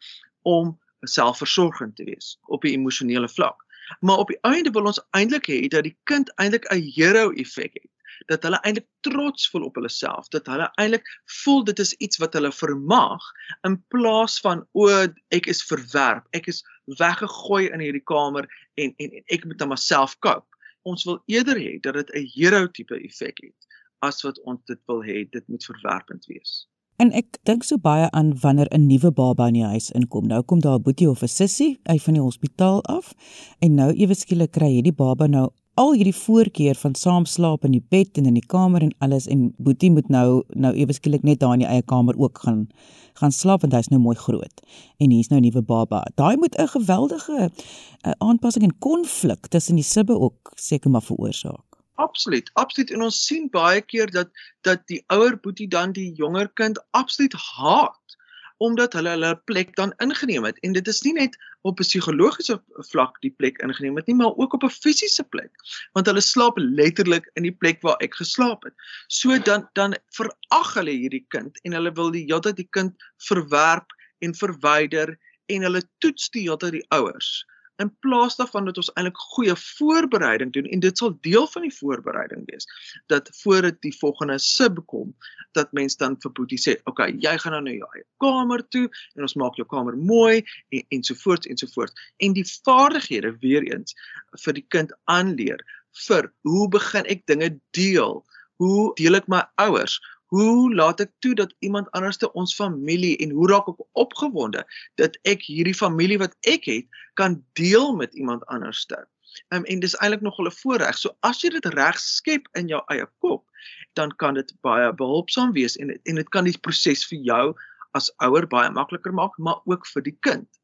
om 0.48 0.76
selfversorgend 1.00 1.96
te 1.96 2.04
wees 2.04 2.38
op 2.46 2.64
'n 2.64 2.68
emosionele 2.68 3.30
vlak. 3.30 3.66
Maar 4.00 4.18
op 4.18 4.28
die 4.28 4.40
einde 4.42 4.72
wil 4.72 4.86
ons 4.86 5.02
eintlik 5.12 5.48
hê 5.48 5.68
dat 5.68 5.84
die 5.84 5.98
kind 6.04 6.32
eintlik 6.36 6.66
'n 6.72 6.92
hero 6.96 7.32
effek 7.32 7.74
het. 7.74 7.92
Dat 8.26 8.44
hulle 8.44 8.60
eintlik 8.62 8.88
trots 9.00 9.50
voel 9.50 9.64
op 9.64 9.76
hulle 9.76 9.90
self, 9.90 10.28
dat 10.28 10.46
hulle 10.46 10.72
eintlik 10.76 11.08
voel 11.44 11.64
dit 11.64 11.80
is 11.80 11.94
iets 11.94 12.18
wat 12.18 12.34
hulle 12.34 12.52
vermag 12.52 13.24
in 13.62 13.84
plaas 13.88 14.40
van 14.40 14.68
o 14.72 15.08
ek 15.28 15.46
is 15.46 15.64
verwerp, 15.64 16.28
ek 16.32 16.48
is 16.48 16.64
weggegooi 16.86 17.70
in 17.70 17.80
hierdie 17.80 18.04
kamer 18.04 18.48
en 18.74 18.94
en, 18.98 19.12
en 19.12 19.24
ek 19.26 19.46
moet 19.46 19.62
aan 19.62 19.70
myself 19.70 20.20
koop. 20.20 20.46
Ons 20.82 21.04
wil 21.04 21.22
eerder 21.26 21.56
hê 21.56 21.80
dat 21.80 21.94
dit 21.94 22.10
'n 22.14 22.30
hero 22.34 22.68
tipe 22.68 22.96
effek 23.04 23.38
het 23.44 23.68
as 24.00 24.22
wat 24.22 24.40
ons 24.40 24.62
dit 24.66 24.80
wil 24.86 25.04
hê 25.04 25.30
dit 25.30 25.48
moet 25.48 25.66
verwerpend 25.66 26.26
wees. 26.26 26.68
En 26.98 27.12
ek 27.14 27.36
dink 27.46 27.62
so 27.62 27.78
baie 27.78 28.08
aan 28.10 28.32
wanneer 28.42 28.70
'n 28.74 28.88
nuwe 28.90 29.12
baba 29.12 29.48
in 29.48 29.54
die 29.54 29.70
huis 29.74 29.92
inkom. 29.92 30.26
Nou 30.28 30.42
kom 30.42 30.60
daar 30.60 30.80
'n 30.80 30.82
boetie 30.82 31.10
of 31.10 31.22
'n 31.22 31.28
sussie 31.28 31.80
uit 31.84 32.02
van 32.02 32.14
die 32.14 32.22
hospitaal 32.22 32.84
af 32.84 33.14
en 33.60 33.74
nou 33.74 33.92
ewe 33.94 34.14
skielik 34.14 34.52
kry 34.52 34.70
hierdie 34.72 34.96
baba 34.96 35.28
nou 35.28 35.50
al 35.76 35.94
hierdie 35.94 36.16
voorkeur 36.16 36.76
van 36.76 36.96
saam 36.96 37.26
slaap 37.26 37.66
in 37.66 37.72
die 37.72 37.86
bed 37.90 38.18
en 38.18 38.26
in 38.26 38.34
die 38.34 38.46
kamer 38.54 38.82
en 38.82 38.96
alles 38.98 39.28
en 39.28 39.54
boetie 39.58 39.92
moet 39.92 40.10
nou 40.10 40.44
nou 40.66 40.74
ewe 40.74 40.94
skielik 40.94 41.24
net 41.24 41.40
daar 41.40 41.54
in 41.54 41.66
die 41.66 41.68
eie 41.68 41.86
kamer 41.86 42.18
ook 42.18 42.40
gaan 42.46 42.68
gaan 43.14 43.32
slaap 43.32 43.62
want 43.62 43.74
hy's 43.74 43.90
nou 43.94 44.02
mooi 44.02 44.18
groot. 44.18 44.62
En 44.98 45.12
hier's 45.12 45.30
nou 45.30 45.40
'n 45.40 45.44
nuwe 45.44 45.62
baba. 45.62 46.02
Daai 46.16 46.36
moet 46.38 46.58
'n 46.58 46.68
geweldige 46.68 47.38
uh, 47.38 48.12
aanpassing 48.18 48.64
en 48.64 48.78
konflik 48.80 49.48
tussen 49.48 49.76
die 49.76 49.84
sibbe 49.84 50.20
ook 50.20 50.52
seker 50.56 50.90
maar 50.90 51.02
veroorsaak. 51.02 51.67
Absoluut, 51.98 52.50
absoluut. 52.54 52.92
En 52.94 53.02
ons 53.08 53.20
sien 53.26 53.48
baie 53.50 53.82
keer 53.82 54.12
dat 54.14 54.30
dat 54.68 54.84
die 54.92 55.00
ouer 55.14 55.38
boetie 55.42 55.68
dan 55.68 55.96
die 55.98 56.12
jonger 56.20 56.50
kind 56.60 56.78
absoluut 57.00 57.34
haat 57.34 58.18
omdat 58.58 58.94
hulle 58.98 59.10
hulle 59.16 59.32
plek 59.50 59.76
dan 59.78 59.94
ingeneem 60.06 60.46
het. 60.46 60.60
En 60.66 60.74
dit 60.74 60.88
is 60.88 61.02
nie 61.06 61.14
net 61.14 61.38
op 61.62 61.80
'n 61.80 61.84
psigologiese 61.84 62.58
vlak 62.92 63.18
die 63.26 63.34
plek 63.42 63.58
ingeneem 63.66 63.98
het 63.98 64.08
nie 64.08 64.16
maar 64.16 64.38
ook 64.38 64.54
op 64.54 64.64
'n 64.64 64.78
fisiese 64.78 65.24
plek. 65.24 65.52
Want 65.94 66.06
hulle 66.06 66.22
slaap 66.22 66.58
letterlik 66.58 67.30
in 67.34 67.44
die 67.50 67.58
plek 67.64 67.82
waar 67.82 67.98
ek 67.98 68.16
geslaap 68.16 68.64
het. 68.64 68.74
So 69.08 69.40
dan 69.40 69.70
dan 69.74 69.98
verag 70.20 70.74
hulle 70.74 70.92
hierdie 70.92 71.26
kind 71.28 71.60
en 71.62 71.72
hulle 71.72 71.92
wil 71.92 72.12
die 72.12 72.26
hele 72.30 72.42
tyd 72.42 72.56
die 72.56 72.70
kind 72.70 72.94
verwerp 73.18 73.90
en 74.20 74.36
verwyder 74.36 75.18
en 75.46 75.62
hulle 75.62 75.84
toets 75.98 76.30
die 76.30 76.42
hele 76.42 76.58
tyd 76.58 76.72
die 76.72 76.88
ouers 76.90 77.46
in 77.82 77.92
plaas 78.00 78.36
daarvan 78.36 78.66
dat 78.66 78.78
ons 78.82 78.90
eintlik 78.94 79.18
goeie 79.34 79.56
voorbereiding 79.62 80.54
doen 80.54 80.66
en 80.74 80.82
dit 80.84 80.98
sal 80.98 81.14
deel 81.26 81.48
van 81.54 81.66
die 81.68 81.74
voorbereiding 81.74 82.46
wees 82.50 82.68
dat 83.14 83.30
voor 83.42 83.62
dit 83.70 83.82
die 83.86 83.94
volgende 84.00 84.38
sub 84.42 84.80
kom 84.86 85.14
dat 85.58 85.74
mens 85.78 85.98
dan 85.98 86.18
vir 86.24 86.34
Boetie 86.40 86.62
sê 86.62 86.78
okay 86.90 87.12
jy 87.26 87.36
gaan 87.44 87.58
nou 87.58 87.64
na 87.68 87.76
jou 87.76 88.04
kamer 88.24 88.64
toe 88.76 88.86
en 89.16 89.28
ons 89.28 89.38
maak 89.42 89.60
jou 89.62 89.68
kamer 89.70 89.98
mooi 89.98 90.44
en 90.70 90.86
ensovoorts 91.00 91.50
ensovoorts 91.54 92.10
en 92.18 92.38
die 92.38 92.46
vaardighede 92.48 93.36
weer 93.46 93.66
eens 93.70 93.98
vir 94.46 94.58
die 94.58 94.66
kind 94.76 94.94
aanleer 95.06 95.62
vir 96.08 96.32
hoe 96.50 96.68
begin 96.74 97.06
ek 97.14 97.26
dinge 97.30 97.54
deel 97.78 98.24
hoe 98.62 98.94
deel 98.98 99.22
ek 99.22 99.30
my 99.30 99.44
ouers 99.62 100.00
Hoe 100.34 100.74
laat 100.76 101.00
ek 101.00 101.12
toe 101.24 101.34
dat 101.36 101.54
iemand 101.60 101.92
anderste 101.92 102.32
ons 102.34 102.56
familie 102.56 103.16
en 103.24 103.32
hoe 103.32 103.48
raak 103.48 103.68
ek 103.72 103.84
opgewonde 103.96 104.66
dat 105.00 105.16
ek 105.24 105.46
hierdie 105.48 105.76
familie 105.78 106.20
wat 106.20 106.36
ek 106.52 106.68
het 106.68 106.88
kan 107.20 107.40
deel 107.60 107.96
met 107.96 108.14
iemand 108.14 108.46
anderste. 108.46 109.08
Um, 109.54 109.64
en 109.64 109.80
dis 109.80 109.96
eintlik 109.96 110.22
nog 110.22 110.40
'n 110.42 110.52
voorreg. 110.52 110.98
So 110.98 111.16
as 111.20 111.42
jy 111.42 111.50
dit 111.50 111.66
reg 111.66 112.00
skep 112.00 112.48
in 112.54 112.68
jou 112.68 112.82
eie 112.88 113.08
kop, 113.20 113.46
dan 113.94 114.16
kan 114.16 114.34
dit 114.34 114.54
baie 114.62 114.94
behulpsaam 114.94 115.52
wees 115.54 115.78
en 115.78 116.00
en 116.04 116.16
dit 116.16 116.30
kan 116.30 116.44
die 116.44 116.60
proses 116.60 117.06
vir 117.08 117.20
jou 117.20 117.56
as 117.92 118.12
ouer 118.18 118.48
baie 118.48 118.70
makliker 118.72 119.14
maak, 119.14 119.38
maar 119.38 119.62
ook 119.66 119.88
vir 119.88 120.04
die 120.04 120.18
kind. 120.20 120.57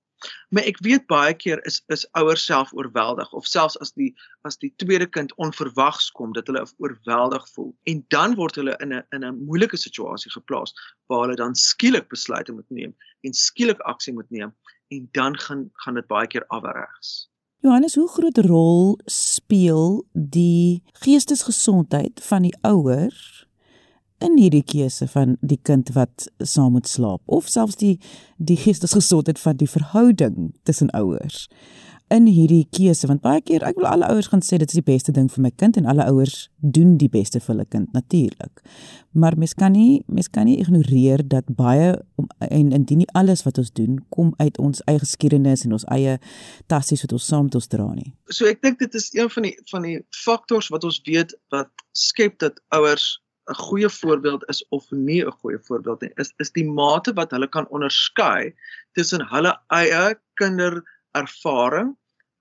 Maar 0.49 0.63
ek 0.69 0.79
weet 0.85 1.07
baie 1.07 1.33
keer 1.33 1.61
is 1.69 1.81
is 1.93 2.05
ouers 2.19 2.45
self 2.45 2.73
oorweldig 2.73 3.33
of 3.33 3.47
selfs 3.49 3.77
as 3.85 3.93
die 3.99 4.11
as 4.47 4.57
die 4.57 4.73
tweede 4.83 5.07
kind 5.07 5.33
onverwags 5.35 6.11
kom 6.11 6.33
dat 6.33 6.47
hulle 6.47 6.65
oorweldig 6.77 7.47
voel 7.55 7.73
en 7.83 8.05
dan 8.15 8.35
word 8.39 8.55
hulle 8.61 8.75
in 8.85 8.93
'n 8.93 9.03
in 9.15 9.25
'n 9.25 9.45
moeilike 9.45 9.77
situasie 9.77 10.31
geplaas 10.31 10.73
waar 11.07 11.25
hulle 11.25 11.35
dan 11.35 11.55
skielik 11.55 12.09
besluite 12.09 12.51
moet 12.51 12.69
neem 12.69 12.95
en 13.21 13.33
skielik 13.33 13.79
aksie 13.79 14.13
moet 14.13 14.29
neem 14.29 14.55
en 14.87 15.09
dan 15.11 15.37
gaan 15.39 15.69
gaan 15.73 15.93
dit 15.93 16.07
baie 16.07 16.27
keer 16.27 16.45
afregs. 16.47 17.29
Johannes, 17.63 17.95
hoe 17.95 18.09
groot 18.09 18.37
rol 18.37 18.99
speel 19.05 20.03
die 20.11 20.83
geestesgesondheid 20.91 22.19
van 22.23 22.41
die 22.41 22.55
ouer 22.61 23.15
in 24.23 24.37
hierdie 24.39 24.63
keuse 24.63 25.07
van 25.11 25.37
die 25.41 25.59
kind 25.61 25.91
wat 25.97 26.27
saam 26.39 26.77
moet 26.77 26.87
slaap 26.87 27.21
of 27.25 27.49
selfs 27.51 27.79
die 27.81 27.97
die 28.37 28.57
geestesgesondheid 28.59 29.39
van 29.39 29.57
die 29.59 29.69
verhouding 29.69 30.53
tussen 30.63 30.91
ouers 30.91 31.47
in 32.13 32.27
hierdie 32.27 32.67
keuse. 32.69 33.07
Want 33.07 33.23
baie 33.23 33.41
keer 33.41 33.63
ek 33.67 33.79
wil 33.79 33.89
alle 33.89 34.09
ouers 34.11 34.29
gaan 34.31 34.43
sê 34.45 34.59
dit 34.61 34.69
is 34.69 34.79
die 34.79 34.85
beste 34.85 35.15
ding 35.15 35.29
vir 35.31 35.47
my 35.47 35.51
kind 35.55 35.79
en 35.79 35.89
alle 35.89 36.05
ouers 36.11 36.49
doen 36.59 36.97
die 37.01 37.11
beste 37.11 37.41
vir 37.43 37.55
hulle 37.55 37.69
kind 37.69 37.93
natuurlik 37.93 38.63
maar 39.13 39.37
mens 39.37 39.53
kan 39.53 39.71
nie 39.71 40.03
mens 40.05 40.29
kan 40.29 40.45
nie 40.45 40.57
ignoreer 40.57 41.27
dat 41.27 41.43
baie 41.55 41.93
om, 42.15 42.27
en 42.39 42.71
indien 42.71 42.97
nie 42.97 43.09
alles 43.13 43.43
wat 43.43 43.57
ons 43.57 43.71
doen 43.71 43.99
kom 44.09 44.33
uit 44.37 44.57
ons 44.57 44.81
eie 44.89 44.99
geskiedenis 44.99 45.65
en 45.65 45.75
ons 45.77 45.85
eie 45.93 46.17
tassies 46.67 47.05
wat 47.05 47.13
ons 47.13 47.27
saam 47.29 47.49
met 47.49 47.55
ons 47.55 47.69
dra 47.69 47.85
nie. 47.93 48.13
So 48.33 48.49
ek 48.49 48.63
dink 48.65 48.79
dit 48.81 48.95
is 48.97 49.11
een 49.13 49.29
van 49.29 49.47
die 49.47 49.53
van 49.69 49.85
die 49.85 49.99
faktors 50.23 50.71
wat 50.73 50.83
ons 50.89 51.01
weet 51.05 51.35
wat 51.53 51.69
skep 51.93 52.39
dat 52.41 52.57
ouers 52.73 53.19
'n 53.51 53.55
goeie 53.59 53.89
voorbeeld 53.89 54.43
is 54.49 54.61
of 54.69 54.85
nie 54.91 55.21
'n 55.25 55.31
goeie 55.41 55.59
voorbeeld 55.67 56.01
nie, 56.01 56.11
is 56.15 56.33
is 56.37 56.51
die 56.51 56.65
mate 56.65 57.13
wat 57.13 57.31
hulle 57.31 57.47
kan 57.47 57.67
onderskei 57.67 58.53
tussen 58.93 59.25
hulle 59.33 59.53
eie 59.67 60.15
kinderervaring, 60.41 61.95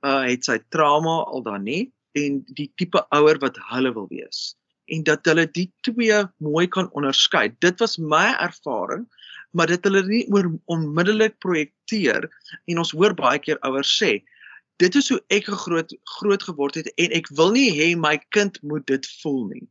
uh 0.07 0.23
het 0.23 0.45
sy 0.45 0.59
trauma 0.69 1.23
al 1.35 1.43
dan 1.43 1.63
nie 1.63 1.93
en 2.13 2.43
die 2.59 2.71
tipe 2.77 3.07
ouer 3.11 3.39
wat 3.39 3.59
hulle 3.71 3.93
wil 3.95 4.09
wees 4.11 4.55
en 4.93 5.03
dat 5.03 5.25
hulle 5.25 5.47
die 5.51 5.71
twee 5.87 6.19
mooi 6.37 6.67
kan 6.69 6.91
onderskei. 6.93 7.49
Dit 7.65 7.81
was 7.81 7.99
my 7.99 8.35
ervaring, 8.39 9.07
maar 9.53 9.67
dit 9.67 9.85
hulle 9.85 10.03
nie 10.07 10.27
oor 10.35 10.51
onmiddellik 10.67 11.39
projekteer 11.39 12.29
en 12.67 12.79
ons 12.79 12.93
hoor 12.93 13.15
baie 13.15 13.39
keer 13.39 13.61
ouers 13.63 13.93
sê 14.03 14.21
dit 14.83 14.95
is 14.99 15.09
hoe 15.13 15.21
ek 15.31 15.47
groot 15.47 15.93
groot 16.19 16.43
geword 16.43 16.75
het 16.81 16.89
en 16.99 17.15
ek 17.15 17.29
wil 17.39 17.53
nie 17.55 17.71
hê 17.77 17.93
my 17.99 18.17
kind 18.35 18.59
moet 18.67 18.87
dit 18.91 19.07
voel 19.23 19.45
nie. 19.53 19.67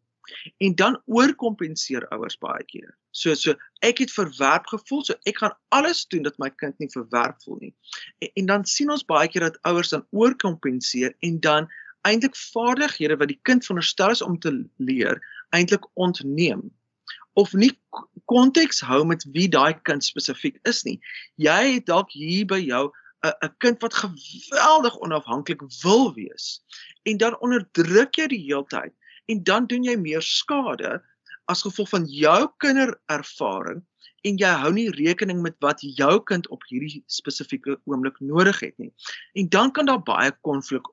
En 0.58 0.76
dan 0.76 0.98
oorkompenseer 1.06 2.08
ouers 2.14 2.38
baie 2.38 2.64
keer. 2.64 2.98
So 3.12 3.34
so 3.36 3.56
ek 3.82 4.04
het 4.04 4.12
verwerp 4.14 4.68
gevoel, 4.72 5.04
so 5.06 5.16
ek 5.30 5.42
gaan 5.44 5.56
alles 5.76 6.06
doen 6.14 6.24
dat 6.28 6.38
my 6.40 6.50
kind 6.50 6.78
nie 6.80 6.90
verwerp 6.94 7.42
voel 7.44 7.58
nie. 7.60 7.74
En, 8.20 8.30
en 8.34 8.52
dan 8.54 8.66
sien 8.66 8.92
ons 8.92 9.06
baie 9.06 9.28
keer 9.28 9.50
dat 9.50 9.60
ouers 9.68 9.94
dan 9.96 10.06
oorkompenseer 10.12 11.16
en 11.20 11.40
dan 11.40 11.70
eintlik 12.08 12.36
vaardighede 12.36 13.18
wat 13.18 13.30
die 13.30 13.40
kind 13.46 13.66
veronderstel 13.66 14.14
is 14.16 14.22
om 14.26 14.40
te 14.40 14.54
leer, 14.78 15.22
eintlik 15.54 15.86
ontneem 15.94 16.70
of 17.40 17.54
nie 17.54 17.72
konteks 18.28 18.82
hou 18.84 19.04
met 19.08 19.24
wie 19.36 19.48
daai 19.52 19.74
kind 19.88 20.04
spesifiek 20.04 20.58
is 20.68 20.84
nie. 20.88 20.98
Jy 21.40 21.78
het 21.78 21.86
dalk 21.88 22.12
hier 22.12 22.48
by 22.48 22.60
jou 22.60 22.90
'n 23.24 23.54
kind 23.60 23.82
wat 23.82 23.94
geweldig 23.94 24.98
onafhanklik 25.00 25.62
wil 25.84 26.14
wees 26.14 26.64
en 27.04 27.18
dan 27.18 27.38
onderdruk 27.40 28.18
jy 28.18 28.28
die 28.28 28.44
heeltyd 28.48 28.94
en 29.26 29.44
dan 29.44 29.68
doen 29.68 29.84
jy 29.84 29.96
meer 29.98 30.22
skade 30.22 31.02
as 31.52 31.62
gevolg 31.62 31.90
van 31.90 32.06
jou 32.06 32.50
kinderervaring 32.64 33.82
en 34.28 34.38
jy 34.38 34.52
hou 34.64 34.72
nie 34.74 34.90
rekening 34.94 35.42
met 35.42 35.56
wat 35.66 35.82
jou 35.82 36.20
kind 36.30 36.48
op 36.54 36.64
hierdie 36.70 37.02
spesifieke 37.10 37.78
oomblik 37.90 38.20
nodig 38.20 38.60
het 38.62 38.78
nie. 38.78 38.92
En 39.34 39.50
dan 39.50 39.72
kan 39.72 39.90
daar 39.90 40.04
baie 40.04 40.32
konflik 40.46 40.86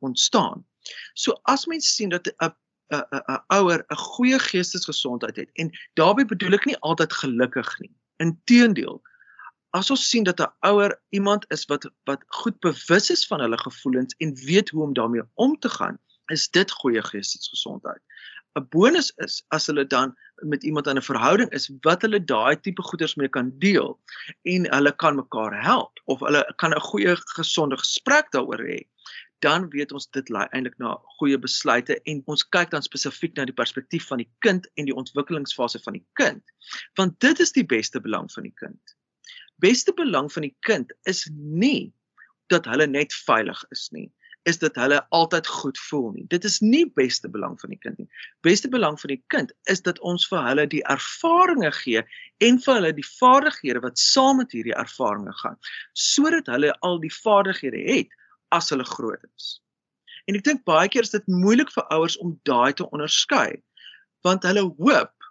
ontstaan. 0.00 0.64
So 1.14 1.38
as 1.50 1.66
mens 1.66 1.94
sien 1.94 2.10
dat 2.10 2.26
'n 2.26 2.50
'n 2.90 3.04
'n 3.34 3.40
ouer 3.58 3.84
'n 3.90 3.96
goeie 3.96 4.38
geestesgesondheid 4.38 5.36
het 5.36 5.50
en 5.54 5.70
daarbey 5.94 6.24
bedoel 6.24 6.58
ek 6.58 6.66
nie 6.66 6.78
altyd 6.80 7.12
gelukkig 7.12 7.78
nie. 7.80 7.92
Inteendeel, 8.16 9.02
as 9.70 9.90
ons 9.90 10.08
sien 10.08 10.24
dat 10.24 10.40
'n 10.40 10.52
ouer 10.60 11.00
iemand 11.10 11.44
is 11.48 11.64
wat 11.66 11.90
wat 12.04 12.24
goed 12.28 12.58
bewus 12.60 13.10
is 13.10 13.26
van 13.26 13.40
hulle 13.40 13.58
gevoelens 13.58 14.14
en 14.18 14.34
weet 14.34 14.68
hoe 14.68 14.82
om 14.82 14.92
daarmee 14.92 15.22
om 15.34 15.58
te 15.58 15.68
gaan, 15.68 15.98
is 16.32 16.48
dit 16.48 16.70
goeie 16.80 17.02
geestesgesondheid. 17.10 18.02
'n 18.58 18.66
bonus 18.74 19.08
is 19.24 19.40
as 19.56 19.66
hulle 19.70 19.84
dan 19.86 20.12
met 20.52 20.64
iemand 20.64 20.86
in 20.86 20.98
'n 21.00 21.08
verhouding 21.08 21.50
is 21.58 21.70
wat 21.86 22.02
hulle 22.04 22.20
daai 22.32 22.60
tipe 22.60 22.82
goeders 22.82 23.14
mee 23.16 23.28
kan 23.28 23.52
deel 23.64 24.00
en 24.54 24.68
hulle 24.74 24.92
kan 25.02 25.16
mekaar 25.16 25.54
help 25.62 26.00
of 26.04 26.20
hulle 26.20 26.42
kan 26.56 26.74
'n 26.74 26.86
goeie 26.90 27.16
gesonde 27.36 27.76
gesprek 27.84 28.28
daaroor 28.36 28.64
hê 28.72 28.80
dan 29.46 29.68
weet 29.70 29.92
ons 29.92 30.06
dit 30.16 30.28
lei 30.28 30.46
eintlik 30.52 30.78
na 30.78 30.94
goeie 31.18 31.38
besluite 31.38 31.96
en 32.10 32.22
ons 32.34 32.44
kyk 32.56 32.70
dan 32.70 32.82
spesifiek 32.82 33.36
na 33.36 33.44
die 33.48 33.60
perspektief 33.62 34.06
van 34.12 34.22
die 34.22 34.30
kind 34.46 34.68
en 34.76 34.84
die 34.84 34.98
ontwikkelingsfase 35.02 35.80
van 35.86 35.98
die 35.98 36.06
kind 36.20 36.44
want 37.00 37.20
dit 37.20 37.40
is 37.40 37.56
die 37.56 37.66
beste 37.76 38.00
belang 38.00 38.30
van 38.36 38.50
die 38.50 38.56
kind 38.64 38.96
beste 39.64 39.92
belang 39.96 40.32
van 40.32 40.42
die 40.42 40.56
kind 40.68 40.92
is 41.14 41.24
nie 41.32 41.92
dat 42.52 42.68
hulle 42.68 42.86
net 42.86 43.14
veilig 43.24 43.64
is 43.70 43.88
nie 43.96 44.10
is 44.48 44.58
dat 44.58 44.74
hulle 44.74 44.98
altyd 45.14 45.46
goed 45.46 45.78
voel 45.78 46.10
nie. 46.16 46.24
Dit 46.28 46.44
is 46.44 46.58
nie 46.60 46.84
beste 46.98 47.30
belang 47.30 47.54
van 47.60 47.70
die 47.70 47.78
kind 47.78 47.98
nie. 47.98 48.08
Beste 48.46 48.68
belang 48.68 48.98
van 49.00 49.14
die 49.14 49.22
kind 49.34 49.52
is 49.70 49.82
dat 49.86 50.00
ons 50.00 50.26
vir 50.30 50.42
hulle 50.48 50.66
die 50.66 50.82
ervarings 50.90 51.82
gee 51.84 52.02
en 52.42 52.58
vir 52.64 52.74
hulle 52.74 52.92
die 52.96 53.06
vaardighede 53.06 53.82
wat 53.84 53.98
saam 54.02 54.42
met 54.42 54.54
hierdie 54.54 54.76
ervarings 54.78 55.42
gaan, 55.44 55.58
sodat 55.94 56.50
hulle 56.50 56.74
al 56.80 56.98
die 57.02 57.12
vaardighede 57.22 57.82
het 57.86 58.18
as 58.50 58.70
hulle 58.74 58.86
groot 58.86 59.22
is. 59.36 59.58
En 60.26 60.38
ek 60.38 60.46
dink 60.46 60.64
baie 60.68 60.90
keer 60.90 61.06
is 61.06 61.14
dit 61.14 61.30
moeilik 61.30 61.70
vir 61.74 61.86
ouers 61.94 62.18
om 62.22 62.36
daai 62.48 62.72
te 62.74 62.86
onderskei 62.90 63.62
want 64.22 64.44
hulle 64.46 64.62
hoop 64.78 65.21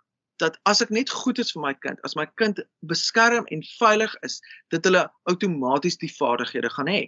dat 0.41 0.57
as 0.69 0.81
ek 0.83 0.91
net 0.93 1.11
goed 1.13 1.39
is 1.41 1.53
vir 1.55 1.63
my 1.63 1.73
kind, 1.85 2.01
as 2.07 2.15
my 2.17 2.25
kind 2.41 2.61
beskerm 2.89 3.45
en 3.53 3.63
veilig 3.77 4.13
is, 4.27 4.39
dat 4.73 4.87
hulle 4.87 5.05
outomaties 5.29 5.99
die 6.01 6.11
vaardighede 6.11 6.71
gaan 6.73 6.89
hê. 6.91 7.03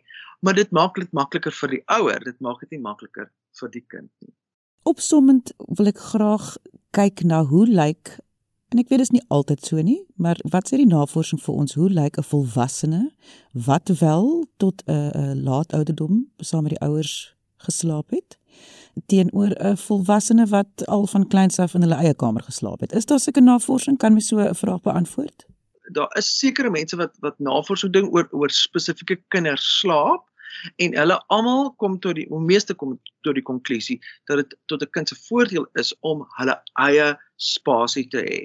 Maar 0.45 0.59
dit 0.59 0.71
maak 0.75 0.99
dit 0.99 1.11
makliker 1.11 1.55
vir 1.61 1.77
die 1.77 1.83
ouer, 1.97 2.19
dit 2.23 2.39
maak 2.43 2.61
dit 2.65 2.75
nie 2.75 2.83
makliker 2.83 3.31
vir 3.59 3.73
die 3.73 3.85
kind 3.87 4.11
nie. 4.21 4.33
Opsommend 4.89 5.53
wil 5.79 5.89
ek 5.89 6.01
graag 6.11 6.53
kyk 6.93 7.23
na 7.27 7.43
hoe 7.47 7.65
lyk 7.69 8.17
en 8.73 8.81
ek 8.81 8.89
weet 8.89 9.03
dit 9.03 9.07
is 9.07 9.13
nie 9.13 9.27
altyd 9.29 9.61
so 9.61 9.81
nie, 9.85 9.99
maar 10.17 10.39
wat 10.49 10.69
sê 10.69 10.79
die 10.81 10.89
navorsing 10.89 11.39
vir 11.43 11.57
ons 11.61 11.75
hoe 11.77 11.89
lyk 11.93 12.17
'n 12.17 12.25
volwassene 12.25 13.03
wat 13.53 13.89
wel 14.01 14.45
tot 14.57 14.81
'n 14.85 14.91
uh, 14.91 15.11
uh, 15.13 15.35
laat 15.37 15.73
ouderdom 15.77 16.25
saam 16.41 16.65
met 16.65 16.73
die 16.73 16.85
ouers 16.87 17.35
geslaap 17.57 18.09
het? 18.09 18.37
Teenoor 19.05 19.51
'n 19.59 19.77
volwassene 19.77 20.45
wat 20.47 20.85
al 20.85 21.07
van 21.07 21.27
kleins 21.27 21.59
af 21.59 21.73
in 21.73 21.81
hulle 21.81 21.95
eie 21.95 22.13
kamer 22.13 22.43
geslaap 22.43 22.79
het. 22.79 22.93
Is 22.93 23.05
daar 23.05 23.19
seker 23.19 23.43
navorsing 23.43 23.97
kan 23.97 24.13
my 24.13 24.19
so 24.19 24.37
'n 24.39 24.55
vraag 24.55 24.81
beantwoord? 24.81 25.45
Daar 25.91 26.17
is 26.17 26.37
sekere 26.39 26.69
mense 26.69 26.95
wat 26.95 27.17
wat 27.19 27.39
navorsing 27.39 27.93
doen 27.93 28.09
oor 28.09 28.27
oor 28.31 28.49
spesifieke 28.49 29.21
kinders 29.27 29.79
slaap 29.79 30.23
en 30.75 30.95
hulle 30.97 31.17
almal 31.27 31.73
kom 31.81 31.99
tot 31.99 32.15
die 32.15 32.27
meeste 32.29 32.73
kom 32.73 32.99
tot 33.21 33.33
die 33.33 33.43
konklusie 33.43 33.99
dat 34.29 34.37
dit 34.37 34.57
tot 34.65 34.81
'n 34.81 34.89
kind 34.89 35.07
se 35.07 35.15
voordeel 35.15 35.67
is 35.73 35.93
om 35.99 36.25
hulle 36.37 36.61
eie 36.73 37.17
spasie 37.35 38.07
te 38.07 38.21
hê 38.29 38.39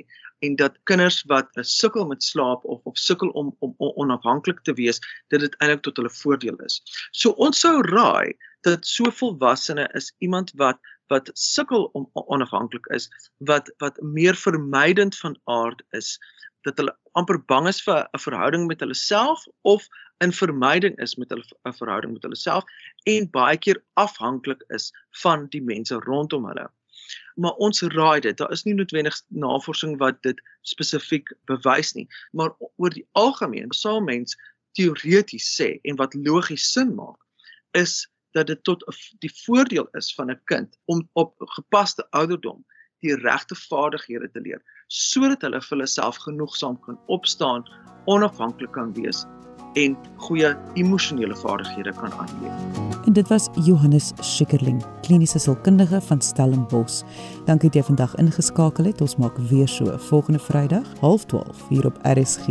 en 0.46 0.56
dat 0.56 0.78
kinders 0.90 1.22
wat 1.30 1.48
sukkel 1.60 2.06
met 2.06 2.22
slaap 2.22 2.64
of 2.64 2.80
of 2.84 2.98
sukkel 2.98 3.28
om 3.28 3.54
om 3.58 3.74
onafhanklik 3.78 4.60
te 4.62 4.72
wees, 4.72 5.00
dit 5.28 5.40
dit 5.40 5.56
eintlik 5.58 5.82
tot 5.82 5.96
hulle 5.96 6.12
voordeel 6.20 6.56
is. 6.66 6.80
So 7.12 7.34
ons 7.46 7.60
sou 7.60 7.80
raai 7.90 8.34
dat 8.66 8.86
so 8.86 9.10
volwassene 9.20 9.88
is 9.98 10.12
iemand 10.18 10.52
wat 10.62 10.78
wat 11.08 11.30
sukkel 11.34 11.88
om 11.96 12.08
onafhanklik 12.12 12.86
is, 12.92 13.08
wat 13.38 13.70
wat 13.78 14.00
meer 14.02 14.36
vermydend 14.36 15.16
van 15.16 15.38
aard 15.44 15.82
is, 15.96 16.18
dat 16.66 16.76
hulle 16.76 16.94
amper 17.18 17.38
bang 17.50 17.68
is 17.68 17.80
vir 17.82 18.04
'n 18.04 18.22
verhouding 18.26 18.66
met 18.66 18.80
hulle 18.80 18.94
self 18.94 19.46
of 19.62 19.88
in 20.24 20.32
vermyding 20.32 20.98
is 20.98 21.16
met 21.16 21.30
hulle 21.30 21.46
'n 21.66 21.78
verhouding 21.80 22.12
met 22.12 22.22
hulle 22.22 22.36
self 22.36 22.64
en 23.06 23.30
baie 23.30 23.56
keer 23.56 23.82
afhanklik 24.04 24.62
is 24.78 24.92
van 25.22 25.46
die 25.54 25.62
mense 25.62 25.94
rondom 26.10 26.46
hulle. 26.50 26.68
Maar 27.38 27.54
ons 27.62 27.82
raai 27.94 28.20
dit, 28.20 28.36
daar 28.36 28.52
is 28.52 28.64
nie 28.66 28.74
noodwendig 28.74 29.16
navorsing 29.30 29.96
wat 30.02 30.22
dit 30.26 30.40
spesifiek 30.66 31.30
bewys 31.50 31.94
nie, 31.94 32.08
maar 32.32 32.54
oor 32.76 32.94
die 32.94 33.06
algemeen 33.18 33.70
sal 33.72 34.00
mens 34.02 34.34
teoreties 34.78 35.46
sê 35.54 35.76
en 35.86 35.98
wat 36.00 36.14
logies 36.26 36.66
sin 36.72 36.94
maak 36.98 37.18
is 37.78 38.06
dat 38.36 38.50
dit 38.50 38.60
tot 38.64 38.82
die 39.22 39.30
voordeel 39.44 39.88
is 39.98 40.10
van 40.14 40.30
'n 40.30 40.40
kind 40.44 40.78
om 40.84 41.08
op 41.12 41.34
gepaste 41.56 42.06
ouderdom 42.10 42.64
die 43.00 43.14
regte 43.14 43.54
vaardighede 43.54 44.30
te 44.30 44.40
leer 44.40 44.62
sodat 44.88 45.42
hulle 45.42 45.60
vir 45.60 45.76
hulle 45.76 45.86
self 45.86 46.16
genoegsaam 46.16 46.78
kan 46.80 46.98
opstaan, 47.06 47.64
onafhanklik 48.06 48.72
kan 48.72 48.92
wees 48.94 49.24
en 49.72 49.96
goeie 50.16 50.54
emosionele 50.74 51.36
vaardighede 51.36 51.92
kan 51.92 52.12
aanleer. 52.12 52.52
En 53.06 53.12
dit 53.12 53.28
was 53.28 53.48
Johannes 53.64 54.12
Schikkerling, 54.20 54.82
kliniese 55.00 55.38
sielkundige 55.38 56.00
van 56.00 56.20
Stellenbosch. 56.20 57.02
Dankie 57.44 57.70
dat 57.70 57.74
jy 57.74 57.82
vandag 57.82 58.14
ingeskakel 58.14 58.84
het. 58.84 59.00
Ons 59.00 59.16
maak 59.16 59.36
weer 59.50 59.68
so 59.68 59.98
volgende 59.98 60.38
Vrydag, 60.38 60.86
12:30 61.00 61.68
hier 61.68 61.86
op 61.86 61.98
RSG. 62.02 62.46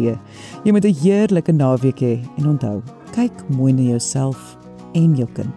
Jy 0.63 0.71
moet 0.71 0.85
'n 0.85 0.97
heerlike 1.01 1.51
naweek 1.51 1.99
hê 1.99 2.19
en 2.37 2.47
onthou, 2.47 2.81
kyk 3.11 3.49
mooi 3.49 3.73
na 3.73 3.81
jouself 3.81 4.57
en 4.93 5.15
jou 5.15 5.29
kind. 5.33 5.55